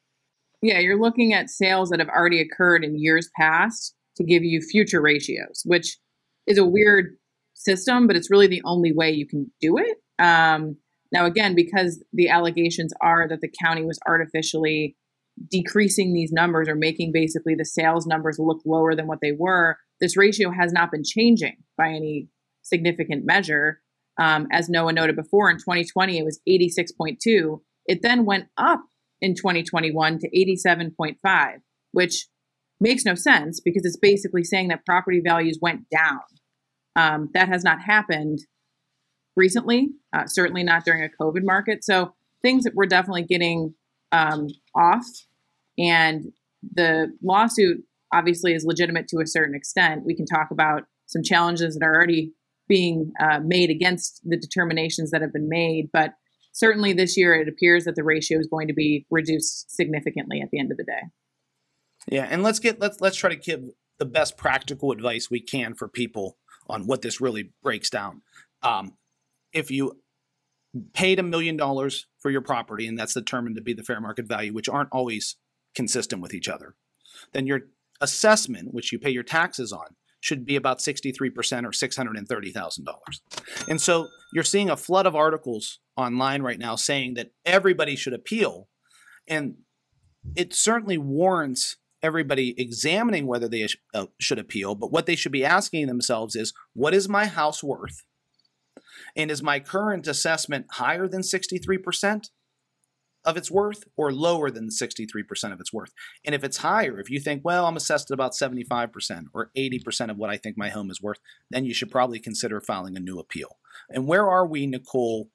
Yeah, 0.63 0.79
you're 0.79 1.01
looking 1.01 1.33
at 1.33 1.51
sales 1.51 1.91
that 1.91 2.01
have 2.01 2.09
already 2.09 2.41
occurred 2.41 2.85
in 2.85 2.99
years 2.99 3.31
past 3.37 3.95
to 4.17 4.25
give 4.25 4.43
you 4.43 4.61
future 4.61 5.01
ratios, 5.01 5.63
which 5.65 5.99
is 6.47 6.59
a 6.59 6.65
weird 6.65 7.17
system, 7.55 8.07
but 8.07 8.17
it's 8.17 8.31
really 8.31 8.47
the 8.47 8.63
only 8.65 8.93
way 8.93 9.11
you 9.11 9.27
can 9.27 9.51
do 9.61 9.79
it. 9.79 9.99
Um, 10.19 10.77
now, 11.13 11.27
again, 11.27 11.55
because 11.55 12.03
the 12.13 12.29
allegations 12.29 12.93
are 13.01 13.29
that 13.29 13.41
the 13.41 13.53
county 13.63 13.85
was 13.85 13.99
artificially 14.07 14.97
decreasing 15.51 16.13
these 16.13 16.33
numbers 16.33 16.69
or 16.69 16.75
making 16.75 17.13
basically 17.13 17.55
the 17.55 17.65
sales 17.65 18.07
numbers 18.07 18.39
look 18.39 18.61
lower 18.65 18.95
than 18.95 19.07
what 19.07 19.21
they 19.21 19.33
were, 19.33 19.77
this 20.01 20.17
ratio 20.17 20.51
has 20.51 20.73
not 20.73 20.91
been 20.91 21.05
changing 21.05 21.57
by 21.77 21.89
any 21.89 22.29
significant 22.63 23.25
measure. 23.25 23.81
Um, 24.19 24.47
as 24.51 24.69
Noah 24.69 24.93
noted 24.93 25.17
before, 25.17 25.51
in 25.51 25.59
2020, 25.59 26.19
it 26.19 26.25
was 26.25 26.41
86.2. 26.49 27.61
It 27.87 28.01
then 28.03 28.25
went 28.25 28.47
up 28.57 28.81
in 29.21 29.35
2021 29.35 30.19
to 30.21 30.31
87.5, 30.31 31.17
which 31.93 32.27
makes 32.81 33.05
no 33.05 33.15
sense 33.15 33.61
because 33.61 33.85
it's 33.85 33.99
basically 33.99 34.45
saying 34.45 34.69
that 34.69 34.85
property 34.85 35.21
values 35.25 35.59
went 35.61 35.89
down. 35.91 36.21
Um, 36.95 37.31
that 37.35 37.49
has 37.49 37.63
not 37.63 37.83
happened 37.83 38.41
recently, 39.37 39.89
uh, 40.15 40.27
certainly 40.27 40.63
not 40.63 40.85
during 40.85 41.05
a 41.05 41.23
COVID 41.23 41.45
market. 41.45 41.85
So 41.85 42.15
things 42.43 42.65
that 42.65 42.75
we're 42.75 42.87
definitely 42.87 43.25
getting 43.25 43.75
um, 44.13 44.49
off. 44.75 45.07
And 45.79 46.33
the 46.75 47.13
lawsuit 47.23 47.85
obviously 48.13 48.55
is 48.55 48.65
legitimate 48.65 49.09
to 49.09 49.21
a 49.21 49.27
certain 49.27 49.55
extent. 49.55 50.05
We 50.05 50.17
can 50.17 50.27
talk 50.27 50.49
about 50.51 50.85
some 51.07 51.23
challenges 51.23 51.77
that 51.77 51.85
are 51.85 51.95
already 51.95 52.33
being 52.69 53.13
uh, 53.21 53.41
made 53.45 53.71
against 53.71 54.21
the 54.25 54.37
determinations 54.37 55.11
that 55.11 55.23
have 55.23 55.33
been 55.33 55.49
made, 55.49 55.91
but 55.93 56.13
certainly 56.53 56.93
this 56.93 57.17
year 57.17 57.35
it 57.35 57.49
appears 57.49 57.85
that 57.85 57.95
the 57.95 58.05
ratio 58.05 58.39
is 58.39 58.49
going 58.49 58.69
to 58.69 58.75
be 58.75 59.07
reduced 59.11 59.75
significantly 59.75 60.41
at 60.41 60.51
the 60.51 60.59
end 60.59 60.71
of 60.71 60.79
the 60.79 60.85
day. 60.85 61.03
Yeah, 62.09 62.27
and 62.31 62.43
let's 62.43 62.59
get 62.59 62.81
let's 62.81 63.01
let's 63.01 63.17
try 63.17 63.31
to 63.31 63.37
give 63.37 63.63
the 63.99 64.05
best 64.05 64.37
practical 64.37 64.93
advice 64.93 65.31
we 65.31 65.41
can 65.41 65.75
for 65.75 65.89
people 65.89 66.37
on 66.69 66.87
what 66.87 67.03
this 67.03 67.21
really 67.21 67.53
breaks 67.63 67.91
down. 67.91 68.23
Um, 68.63 68.97
if 69.53 69.71
you 69.71 70.01
paid 70.93 71.19
a 71.19 71.23
million 71.23 71.57
dollars 71.57 72.07
for 72.19 72.31
your 72.31 72.43
property 72.43 72.87
and 72.87 72.99
that's 72.99 73.15
determined 73.15 73.57
to 73.57 73.63
be 73.63 73.73
the 73.73 73.83
fair 73.83 74.01
market 74.01 74.27
value, 74.27 74.53
which 74.53 74.69
aren't 74.69 74.91
always 74.93 75.37
consistent 75.75 76.21
with 76.21 76.35
each 76.35 76.49
other, 76.49 76.75
then 77.33 77.47
your 77.47 77.61
assessment, 78.01 78.75
which 78.75 78.93
you 78.93 78.99
pay 78.99 79.11
your 79.11 79.23
taxes 79.23 79.73
on, 79.73 79.97
should 80.27 80.45
be 80.45 80.57
about 80.57 80.81
63% 80.81 81.15
or 81.65 81.71
$630,000. 81.71 83.69
And 83.69 83.81
so 83.81 84.09
you're 84.33 84.43
seeing 84.43 84.69
a 84.69 84.77
flood 84.77 85.07
of 85.07 85.15
articles 85.15 85.79
online 85.97 86.43
right 86.43 86.59
now 86.59 86.75
saying 86.75 87.15
that 87.15 87.31
everybody 87.45 87.95
should 87.95 88.13
appeal. 88.13 88.69
And 89.29 89.59
it 90.35 90.53
certainly 90.53 90.99
warrants 90.99 91.77
everybody 92.03 92.61
examining 92.61 93.29
whether 93.29 93.49
they 93.49 93.69
uh, 93.95 94.07
should 94.19 94.41
appeal, 94.41 94.75
but 94.75 94.91
what 94.91 95.07
they 95.07 95.15
should 95.15 95.31
be 95.31 95.45
asking 95.45 95.87
themselves 95.87 96.35
is 96.35 96.53
what 96.75 96.93
is 96.93 97.09
my 97.09 97.27
house 97.27 97.63
worth? 97.63 98.03
And 99.15 99.31
is 99.31 99.43
my 99.43 99.61
current 99.61 100.09
assessment 100.09 100.67
higher 100.73 101.07
than 101.07 101.23
63% 101.23 102.31
of 103.27 103.37
its 103.37 103.51
worth 103.51 103.85
or 103.97 104.13
lower 104.13 104.51
than 104.51 104.69
63% 104.69 105.53
of 105.53 105.61
its 105.61 105.73
worth? 105.73 105.93
And 106.25 106.35
if 106.35 106.43
it's 106.43 106.59
higher, 106.59 106.99
if 106.99 107.11
you 107.11 107.21
think, 107.21 107.43
well, 107.45 107.67
I'm 107.67 107.77
assessed 107.77 108.11
at 108.11 108.15
about 108.15 108.33
75% 108.33 109.27
or 109.35 109.51
80% 109.57 110.11
of 110.11 110.17
what 110.17 110.31
I 110.31 110.39
think 110.39 110.57
my 110.57 110.71
home 110.71 110.91
is 110.91 111.03
worth, 111.03 111.19
then 111.51 111.65
you 111.65 111.75
should 111.75 111.91
probably 111.91 112.21
consider 112.21 112.61
filing 112.61 112.97
a 112.97 113.01
new 113.01 113.19
appeal. 113.19 113.59
And 113.91 114.07
where 114.07 114.29
are 114.29 114.47
we, 114.47 114.67
Nicole, 114.67 115.29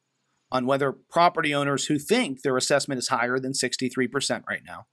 on 0.51 0.65
whether 0.65 0.91
property 0.91 1.53
owners 1.53 1.85
who 1.85 1.99
think 1.99 2.41
their 2.41 2.57
assessment 2.57 2.97
is 2.97 3.09
higher 3.09 3.39
than 3.39 3.53
63% 3.53 4.43
right 4.47 4.63
now 4.65 4.85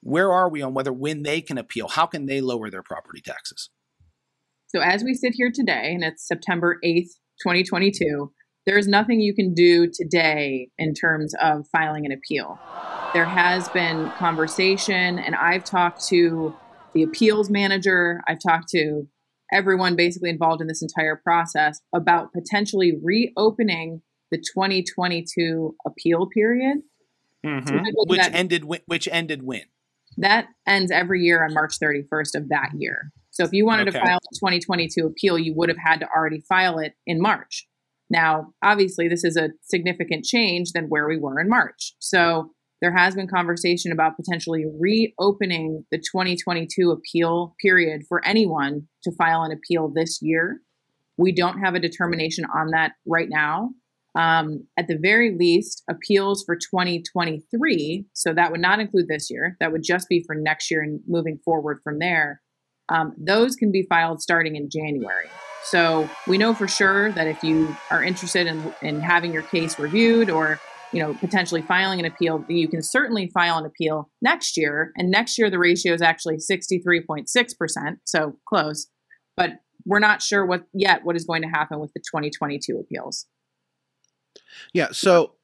where 0.00 0.32
are 0.32 0.48
we 0.48 0.62
on 0.62 0.74
whether 0.74 0.92
when 0.92 1.22
they 1.22 1.40
can 1.40 1.58
appeal? 1.58 1.88
How 1.88 2.06
can 2.06 2.26
they 2.26 2.40
lower 2.40 2.70
their 2.70 2.82
property 2.82 3.20
taxes? 3.20 3.70
So, 4.68 4.80
as 4.80 5.02
we 5.02 5.14
sit 5.14 5.32
here 5.34 5.50
today, 5.52 5.92
and 5.94 6.04
it's 6.04 6.26
September 6.26 6.78
8th, 6.84 7.10
2022, 7.42 8.32
there's 8.68 8.86
nothing 8.86 9.18
you 9.18 9.34
can 9.34 9.54
do 9.54 9.90
today 9.90 10.68
in 10.76 10.92
terms 10.92 11.34
of 11.40 11.66
filing 11.72 12.04
an 12.04 12.12
appeal. 12.12 12.58
There 13.14 13.24
has 13.24 13.66
been 13.70 14.10
conversation, 14.18 15.18
and 15.18 15.34
I've 15.34 15.64
talked 15.64 16.06
to 16.08 16.54
the 16.92 17.02
appeals 17.02 17.48
manager, 17.48 18.20
I've 18.28 18.40
talked 18.46 18.68
to 18.74 19.08
everyone 19.50 19.96
basically 19.96 20.28
involved 20.28 20.60
in 20.60 20.66
this 20.66 20.82
entire 20.82 21.16
process 21.16 21.80
about 21.94 22.34
potentially 22.34 22.92
reopening 23.02 24.02
the 24.30 24.36
2022 24.36 25.74
appeal 25.86 26.26
period. 26.26 26.82
Mm-hmm. 27.46 27.66
So 27.68 27.82
which 28.06 28.20
ended 28.20 28.64
which 28.64 29.08
ended 29.10 29.44
when? 29.44 29.62
That 30.18 30.48
ends 30.66 30.90
every 30.90 31.22
year 31.22 31.42
on 31.42 31.54
March 31.54 31.76
31st 31.82 32.34
of 32.34 32.48
that 32.50 32.72
year. 32.76 33.12
So 33.30 33.44
if 33.44 33.52
you 33.52 33.64
wanted 33.64 33.88
okay. 33.88 33.98
to 33.98 34.04
file 34.04 34.18
a 34.18 34.34
2022 34.34 35.06
appeal, 35.06 35.38
you 35.38 35.54
would 35.54 35.70
have 35.70 35.78
had 35.82 36.00
to 36.00 36.08
already 36.14 36.40
file 36.40 36.78
it 36.78 36.92
in 37.06 37.18
March. 37.18 37.66
Now, 38.10 38.52
obviously, 38.62 39.08
this 39.08 39.24
is 39.24 39.36
a 39.36 39.50
significant 39.62 40.24
change 40.24 40.72
than 40.72 40.84
where 40.84 41.06
we 41.08 41.18
were 41.18 41.40
in 41.40 41.48
March. 41.48 41.94
So 41.98 42.50
there 42.80 42.96
has 42.96 43.14
been 43.14 43.26
conversation 43.26 43.92
about 43.92 44.16
potentially 44.16 44.64
reopening 44.78 45.84
the 45.90 45.98
2022 45.98 46.90
appeal 46.90 47.54
period 47.60 48.02
for 48.08 48.24
anyone 48.24 48.88
to 49.02 49.12
file 49.16 49.42
an 49.42 49.52
appeal 49.52 49.92
this 49.92 50.20
year. 50.22 50.60
We 51.16 51.32
don't 51.32 51.58
have 51.58 51.74
a 51.74 51.80
determination 51.80 52.44
on 52.54 52.70
that 52.70 52.92
right 53.06 53.28
now. 53.28 53.70
Um, 54.14 54.66
at 54.76 54.88
the 54.88 54.98
very 55.00 55.36
least, 55.38 55.82
appeals 55.88 56.42
for 56.44 56.56
2023, 56.56 58.06
so 58.14 58.32
that 58.32 58.50
would 58.50 58.60
not 58.60 58.80
include 58.80 59.06
this 59.08 59.28
year, 59.30 59.56
that 59.60 59.70
would 59.70 59.82
just 59.84 60.08
be 60.08 60.24
for 60.26 60.34
next 60.34 60.70
year 60.70 60.82
and 60.82 61.00
moving 61.06 61.38
forward 61.44 61.80
from 61.84 61.98
there, 61.98 62.40
um, 62.88 63.14
those 63.18 63.56
can 63.56 63.70
be 63.70 63.86
filed 63.88 64.22
starting 64.22 64.56
in 64.56 64.68
January. 64.70 65.28
So 65.64 66.08
we 66.26 66.38
know 66.38 66.54
for 66.54 66.68
sure 66.68 67.12
that 67.12 67.26
if 67.26 67.42
you 67.42 67.76
are 67.90 68.02
interested 68.02 68.46
in, 68.46 68.74
in 68.80 69.00
having 69.00 69.32
your 69.32 69.42
case 69.42 69.78
reviewed 69.78 70.30
or 70.30 70.60
you 70.92 71.02
know 71.02 71.12
potentially 71.14 71.60
filing 71.60 72.00
an 72.00 72.06
appeal 72.06 72.42
you 72.48 72.66
can 72.66 72.82
certainly 72.82 73.30
file 73.34 73.58
an 73.58 73.66
appeal 73.66 74.10
next 74.22 74.56
year. 74.56 74.92
And 74.96 75.10
next 75.10 75.36
year 75.38 75.50
the 75.50 75.58
ratio 75.58 75.92
is 75.92 76.02
actually 76.02 76.36
63.6% 76.36 77.26
so 78.04 78.36
close. 78.48 78.86
But 79.36 79.60
we're 79.84 79.98
not 79.98 80.22
sure 80.22 80.44
what 80.46 80.64
yet 80.72 81.04
what 81.04 81.16
is 81.16 81.24
going 81.24 81.42
to 81.42 81.48
happen 81.48 81.80
with 81.80 81.92
the 81.92 82.00
2022 82.00 82.78
appeals. 82.78 83.26
Yeah, 84.72 84.88
so 84.92 85.34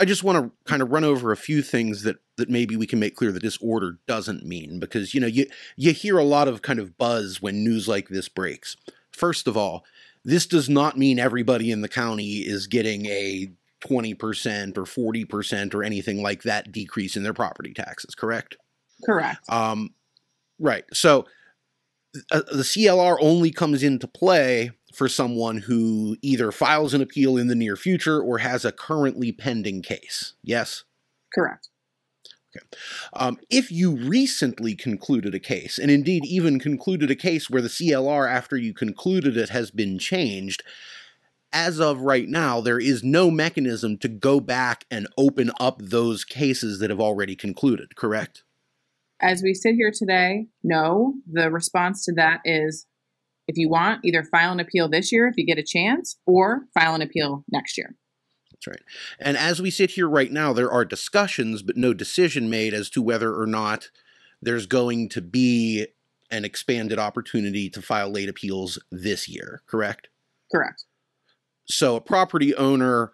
I 0.00 0.04
just 0.04 0.22
want 0.22 0.38
to 0.38 0.70
kind 0.70 0.80
of 0.80 0.90
run 0.90 1.04
over 1.04 1.32
a 1.32 1.36
few 1.36 1.62
things 1.62 2.02
that 2.02 2.16
that 2.36 2.48
maybe 2.48 2.76
we 2.76 2.86
can 2.86 3.00
make 3.00 3.16
clear 3.16 3.32
that 3.32 3.42
this 3.42 3.58
order 3.60 3.98
doesn't 4.06 4.44
mean 4.44 4.78
because 4.78 5.12
you 5.12 5.20
know 5.20 5.26
you 5.26 5.46
you 5.76 5.92
hear 5.92 6.18
a 6.18 6.24
lot 6.24 6.48
of 6.48 6.62
kind 6.62 6.78
of 6.78 6.96
buzz 6.96 7.42
when 7.42 7.64
news 7.64 7.88
like 7.88 8.08
this 8.08 8.28
breaks. 8.28 8.76
First 9.12 9.48
of 9.48 9.56
all, 9.56 9.84
this 10.24 10.46
does 10.46 10.68
not 10.68 10.96
mean 10.96 11.18
everybody 11.18 11.70
in 11.70 11.80
the 11.80 11.88
county 11.88 12.38
is 12.38 12.66
getting 12.66 13.06
a 13.06 13.50
20% 13.80 14.76
or 14.76 14.82
40% 14.82 15.74
or 15.74 15.84
anything 15.84 16.22
like 16.22 16.42
that 16.42 16.72
decrease 16.72 17.16
in 17.16 17.22
their 17.22 17.34
property 17.34 17.72
taxes, 17.72 18.14
correct? 18.14 18.56
Correct. 19.04 19.38
Um 19.48 19.94
right. 20.58 20.84
So 20.92 21.26
uh, 22.30 22.42
the 22.52 22.62
CLR 22.62 23.16
only 23.20 23.50
comes 23.50 23.82
into 23.82 24.08
play 24.08 24.70
for 24.98 25.08
someone 25.08 25.58
who 25.58 26.16
either 26.22 26.50
files 26.50 26.92
an 26.92 27.00
appeal 27.00 27.36
in 27.36 27.46
the 27.46 27.54
near 27.54 27.76
future 27.76 28.20
or 28.20 28.38
has 28.38 28.64
a 28.64 28.72
currently 28.72 29.30
pending 29.30 29.80
case. 29.80 30.34
Yes? 30.42 30.82
Correct. 31.32 31.68
Okay. 32.56 32.66
Um, 33.12 33.38
if 33.48 33.70
you 33.70 33.94
recently 33.94 34.74
concluded 34.74 35.36
a 35.36 35.38
case, 35.38 35.78
and 35.78 35.88
indeed 35.88 36.24
even 36.24 36.58
concluded 36.58 37.12
a 37.12 37.14
case 37.14 37.48
where 37.48 37.62
the 37.62 37.68
CLR 37.68 38.28
after 38.28 38.56
you 38.56 38.74
concluded 38.74 39.36
it 39.36 39.50
has 39.50 39.70
been 39.70 40.00
changed, 40.00 40.64
as 41.52 41.80
of 41.80 42.00
right 42.00 42.28
now, 42.28 42.60
there 42.60 42.80
is 42.80 43.04
no 43.04 43.30
mechanism 43.30 43.98
to 43.98 44.08
go 44.08 44.40
back 44.40 44.84
and 44.90 45.06
open 45.16 45.52
up 45.60 45.80
those 45.80 46.24
cases 46.24 46.80
that 46.80 46.90
have 46.90 47.00
already 47.00 47.36
concluded, 47.36 47.94
correct? 47.94 48.42
As 49.20 49.42
we 49.44 49.54
sit 49.54 49.76
here 49.76 49.92
today, 49.94 50.48
no. 50.64 51.14
The 51.30 51.52
response 51.52 52.04
to 52.06 52.12
that 52.14 52.40
is 52.44 52.87
if 53.48 53.56
you 53.56 53.68
want, 53.68 54.04
either 54.04 54.22
file 54.22 54.52
an 54.52 54.60
appeal 54.60 54.88
this 54.88 55.10
year 55.10 55.26
if 55.26 55.36
you 55.36 55.44
get 55.44 55.58
a 55.58 55.64
chance, 55.64 56.18
or 56.26 56.66
file 56.74 56.94
an 56.94 57.02
appeal 57.02 57.44
next 57.50 57.76
year. 57.76 57.96
That's 58.52 58.66
right. 58.66 58.82
And 59.18 59.36
as 59.36 59.62
we 59.62 59.70
sit 59.70 59.92
here 59.92 60.08
right 60.08 60.30
now, 60.30 60.52
there 60.52 60.70
are 60.70 60.84
discussions, 60.84 61.62
but 61.62 61.76
no 61.76 61.94
decision 61.94 62.50
made 62.50 62.74
as 62.74 62.90
to 62.90 63.02
whether 63.02 63.34
or 63.34 63.46
not 63.46 63.90
there's 64.42 64.66
going 64.66 65.08
to 65.10 65.20
be 65.20 65.86
an 66.30 66.44
expanded 66.44 66.98
opportunity 66.98 67.70
to 67.70 67.80
file 67.80 68.10
late 68.10 68.28
appeals 68.28 68.78
this 68.90 69.28
year, 69.28 69.62
correct? 69.66 70.08
Correct. 70.52 70.84
So 71.66 71.96
a 71.96 72.00
property 72.00 72.54
owner 72.54 73.12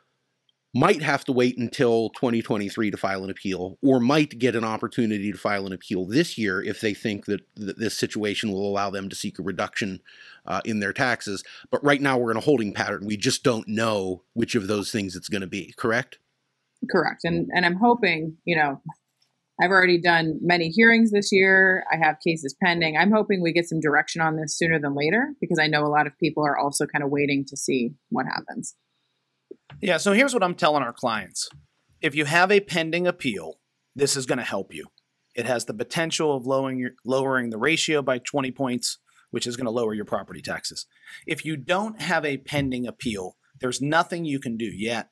might 0.75 1.03
have 1.03 1.25
to 1.25 1.33
wait 1.33 1.57
until 1.57 2.11
2023 2.11 2.91
to 2.91 2.97
file 2.97 3.23
an 3.23 3.31
appeal, 3.31 3.79
or 3.81 4.01
might 4.01 4.39
get 4.39 4.57
an 4.57 4.65
opportunity 4.65 5.31
to 5.31 5.39
file 5.39 5.67
an 5.67 5.73
appeal 5.73 6.05
this 6.05 6.37
year 6.37 6.61
if 6.61 6.81
they 6.81 6.93
think 6.93 7.27
that, 7.27 7.43
that 7.55 7.79
this 7.79 7.97
situation 7.97 8.51
will 8.51 8.69
allow 8.69 8.91
them 8.91 9.09
to 9.09 9.15
seek 9.15 9.39
a 9.39 9.43
reduction 9.43 10.01
uh, 10.47 10.61
in 10.65 10.81
their 10.81 10.93
taxes. 10.93 11.45
But 11.71 11.85
right 11.85 12.01
now 12.01 12.19
we're 12.19 12.33
in 12.33 12.37
a 12.37 12.41
holding 12.41 12.75
pattern. 12.75 13.07
We 13.07 13.17
just 13.17 13.45
don't 13.45 13.69
know 13.69 14.25
which 14.33 14.57
of 14.57 14.67
those 14.67 14.91
things 14.91 15.15
it's 15.15 15.29
going 15.29 15.43
to 15.43 15.47
be, 15.47 15.73
correct? 15.77 16.19
Correct. 16.91 17.21
And, 17.23 17.49
and 17.55 17.65
I'm 17.65 17.77
hoping, 17.77 18.37
you 18.45 18.57
know, 18.57 18.83
I've 19.61 19.71
already 19.71 20.01
done 20.01 20.41
many 20.43 20.69
hearings 20.69 21.13
this 21.13 21.31
year. 21.31 21.85
I 21.93 22.05
have 22.05 22.17
cases 22.27 22.57
pending. 22.61 22.97
I'm 22.97 23.13
hoping 23.13 23.41
we 23.41 23.53
get 23.53 23.69
some 23.69 23.79
direction 23.79 24.21
on 24.21 24.35
this 24.35 24.59
sooner 24.59 24.81
than 24.81 24.97
later 24.97 25.33
because 25.41 25.61
I 25.61 25.69
know 25.69 25.85
a 25.85 25.87
lot 25.87 26.09
of 26.09 26.19
people 26.19 26.45
are 26.45 26.59
also 26.59 26.87
kind 26.87 27.05
of 27.05 27.11
waiting 27.11 27.45
to 27.47 27.57
see 27.57 27.95
what 28.11 28.27
happens. 28.27 28.75
Yeah, 29.81 29.97
so 29.97 30.13
here's 30.13 30.35
what 30.35 30.43
I'm 30.43 30.55
telling 30.55 30.83
our 30.83 30.93
clients. 30.93 31.49
If 32.01 32.15
you 32.15 32.25
have 32.25 32.51
a 32.51 32.61
pending 32.61 33.07
appeal, 33.07 33.59
this 33.95 34.17
is 34.17 34.27
going 34.27 34.39
to 34.39 34.45
help 34.45 34.75
you. 34.75 34.87
It 35.35 35.47
has 35.47 35.65
the 35.65 35.75
potential 35.75 36.37
of 36.37 36.47
lowering 36.47 36.79
your, 36.79 36.93
lowering 37.05 37.51
the 37.51 37.59
ratio 37.59 38.03
by 38.03 38.19
20 38.19 38.51
points, 38.53 38.99
which 39.31 39.47
is 39.47 39.57
going 39.57 39.67
to 39.67 39.71
lower 39.71 39.95
your 39.95 40.05
property 40.05 40.41
taxes. 40.41 40.87
If 41.27 41.45
you 41.45 41.57
don't 41.57 42.01
have 42.01 42.25
a 42.25 42.39
pending 42.39 42.87
appeal, 42.87 43.37
there's 43.61 43.81
nothing 43.81 44.25
you 44.25 44.39
can 44.39 44.57
do 44.57 44.67
yet. 44.67 45.11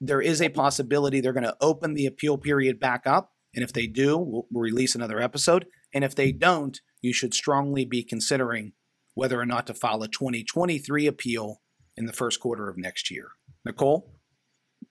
There 0.00 0.20
is 0.20 0.40
a 0.40 0.48
possibility 0.48 1.20
they're 1.20 1.32
going 1.32 1.44
to 1.44 1.56
open 1.60 1.94
the 1.94 2.06
appeal 2.06 2.38
period 2.38 2.80
back 2.80 3.06
up, 3.06 3.32
and 3.54 3.62
if 3.62 3.72
they 3.72 3.86
do, 3.86 4.16
we'll, 4.18 4.46
we'll 4.50 4.62
release 4.62 4.94
another 4.94 5.20
episode. 5.20 5.66
And 5.92 6.04
if 6.04 6.14
they 6.14 6.32
don't, 6.32 6.80
you 7.00 7.12
should 7.12 7.34
strongly 7.34 7.84
be 7.84 8.02
considering 8.02 8.72
whether 9.14 9.40
or 9.40 9.46
not 9.46 9.66
to 9.66 9.74
file 9.74 10.02
a 10.02 10.08
2023 10.08 11.06
appeal 11.06 11.60
in 11.96 12.06
the 12.06 12.12
first 12.12 12.40
quarter 12.40 12.68
of 12.68 12.78
next 12.78 13.10
year. 13.10 13.32
Nicole? 13.64 14.10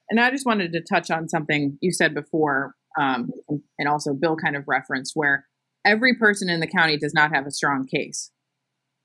And 0.09 0.19
I 0.19 0.31
just 0.31 0.45
wanted 0.45 0.73
to 0.73 0.81
touch 0.81 1.11
on 1.11 1.29
something 1.29 1.77
you 1.81 1.91
said 1.91 2.13
before, 2.13 2.73
um, 2.99 3.29
and 3.77 3.87
also 3.87 4.13
Bill 4.13 4.35
kind 4.35 4.55
of 4.55 4.63
referenced, 4.67 5.11
where 5.15 5.45
every 5.85 6.15
person 6.15 6.49
in 6.49 6.59
the 6.59 6.67
county 6.67 6.97
does 6.97 7.13
not 7.13 7.33
have 7.33 7.45
a 7.45 7.51
strong 7.51 7.85
case. 7.85 8.31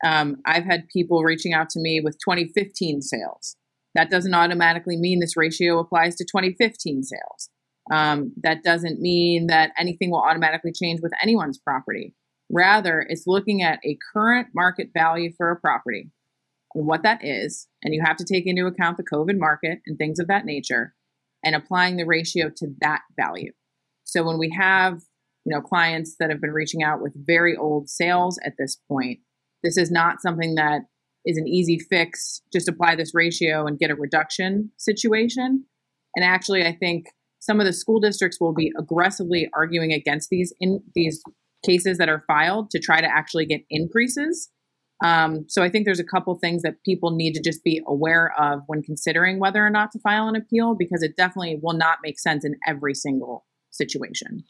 Um, 0.04 0.36
I've 0.44 0.64
had 0.64 0.88
people 0.88 1.22
reaching 1.22 1.52
out 1.52 1.70
to 1.70 1.80
me 1.80 2.00
with 2.02 2.18
2015 2.24 3.02
sales. 3.02 3.56
That 3.94 4.10
doesn't 4.10 4.34
automatically 4.34 4.96
mean 4.96 5.20
this 5.20 5.36
ratio 5.36 5.78
applies 5.78 6.16
to 6.16 6.24
2015 6.24 7.04
sales. 7.04 7.48
Um, 7.92 8.32
that 8.42 8.62
doesn't 8.62 9.00
mean 9.00 9.46
that 9.48 9.72
anything 9.78 10.10
will 10.10 10.22
automatically 10.22 10.72
change 10.72 11.00
with 11.02 11.12
anyone's 11.22 11.58
property. 11.58 12.14
Rather, 12.50 13.06
it's 13.08 13.26
looking 13.26 13.62
at 13.62 13.78
a 13.84 13.98
current 14.12 14.48
market 14.54 14.88
value 14.94 15.32
for 15.36 15.50
a 15.50 15.60
property, 15.60 16.10
what 16.82 17.02
that 17.04 17.24
is, 17.24 17.68
and 17.82 17.94
you 17.94 18.02
have 18.04 18.16
to 18.16 18.24
take 18.24 18.44
into 18.46 18.66
account 18.66 18.96
the 18.96 19.04
COVID 19.04 19.38
market 19.38 19.78
and 19.86 19.96
things 19.96 20.18
of 20.18 20.26
that 20.28 20.44
nature, 20.44 20.94
and 21.44 21.54
applying 21.54 21.96
the 21.96 22.04
ratio 22.04 22.50
to 22.56 22.68
that 22.80 23.00
value. 23.18 23.52
So 24.04 24.24
when 24.24 24.38
we 24.38 24.50
have, 24.58 25.00
you 25.44 25.54
know, 25.54 25.60
clients 25.60 26.16
that 26.18 26.30
have 26.30 26.40
been 26.40 26.50
reaching 26.50 26.82
out 26.82 27.00
with 27.00 27.14
very 27.16 27.56
old 27.56 27.88
sales 27.88 28.38
at 28.44 28.54
this 28.58 28.76
point, 28.88 29.20
this 29.62 29.76
is 29.76 29.90
not 29.90 30.20
something 30.20 30.56
that 30.56 30.82
is 31.24 31.38
an 31.38 31.46
easy 31.46 31.78
fix, 31.78 32.42
just 32.52 32.68
apply 32.68 32.96
this 32.96 33.14
ratio 33.14 33.66
and 33.66 33.78
get 33.78 33.90
a 33.90 33.94
reduction 33.94 34.70
situation. 34.76 35.64
And 36.16 36.24
actually, 36.24 36.66
I 36.66 36.72
think 36.72 37.06
some 37.40 37.60
of 37.60 37.66
the 37.66 37.72
school 37.72 38.00
districts 38.00 38.40
will 38.40 38.52
be 38.52 38.72
aggressively 38.78 39.48
arguing 39.54 39.92
against 39.92 40.28
these 40.30 40.52
in 40.60 40.82
these 40.94 41.22
cases 41.64 41.98
that 41.98 42.08
are 42.08 42.24
filed 42.26 42.70
to 42.70 42.78
try 42.78 43.00
to 43.00 43.06
actually 43.06 43.46
get 43.46 43.62
increases. 43.70 44.50
Um, 45.02 45.44
so 45.48 45.62
I 45.62 45.68
think 45.68 45.84
there's 45.84 46.00
a 46.00 46.04
couple 46.04 46.34
things 46.36 46.62
that 46.62 46.82
people 46.84 47.10
need 47.10 47.34
to 47.34 47.42
just 47.42 47.64
be 47.64 47.82
aware 47.86 48.32
of 48.38 48.60
when 48.66 48.82
considering 48.82 49.38
whether 49.38 49.64
or 49.64 49.70
not 49.70 49.90
to 49.92 49.98
file 49.98 50.28
an 50.28 50.36
appeal 50.36 50.74
because 50.74 51.02
it 51.02 51.16
definitely 51.16 51.58
will 51.62 51.76
not 51.76 51.98
make 52.02 52.18
sense 52.18 52.44
in 52.44 52.54
every 52.66 52.94
single 52.94 53.44
situation. 53.70 54.44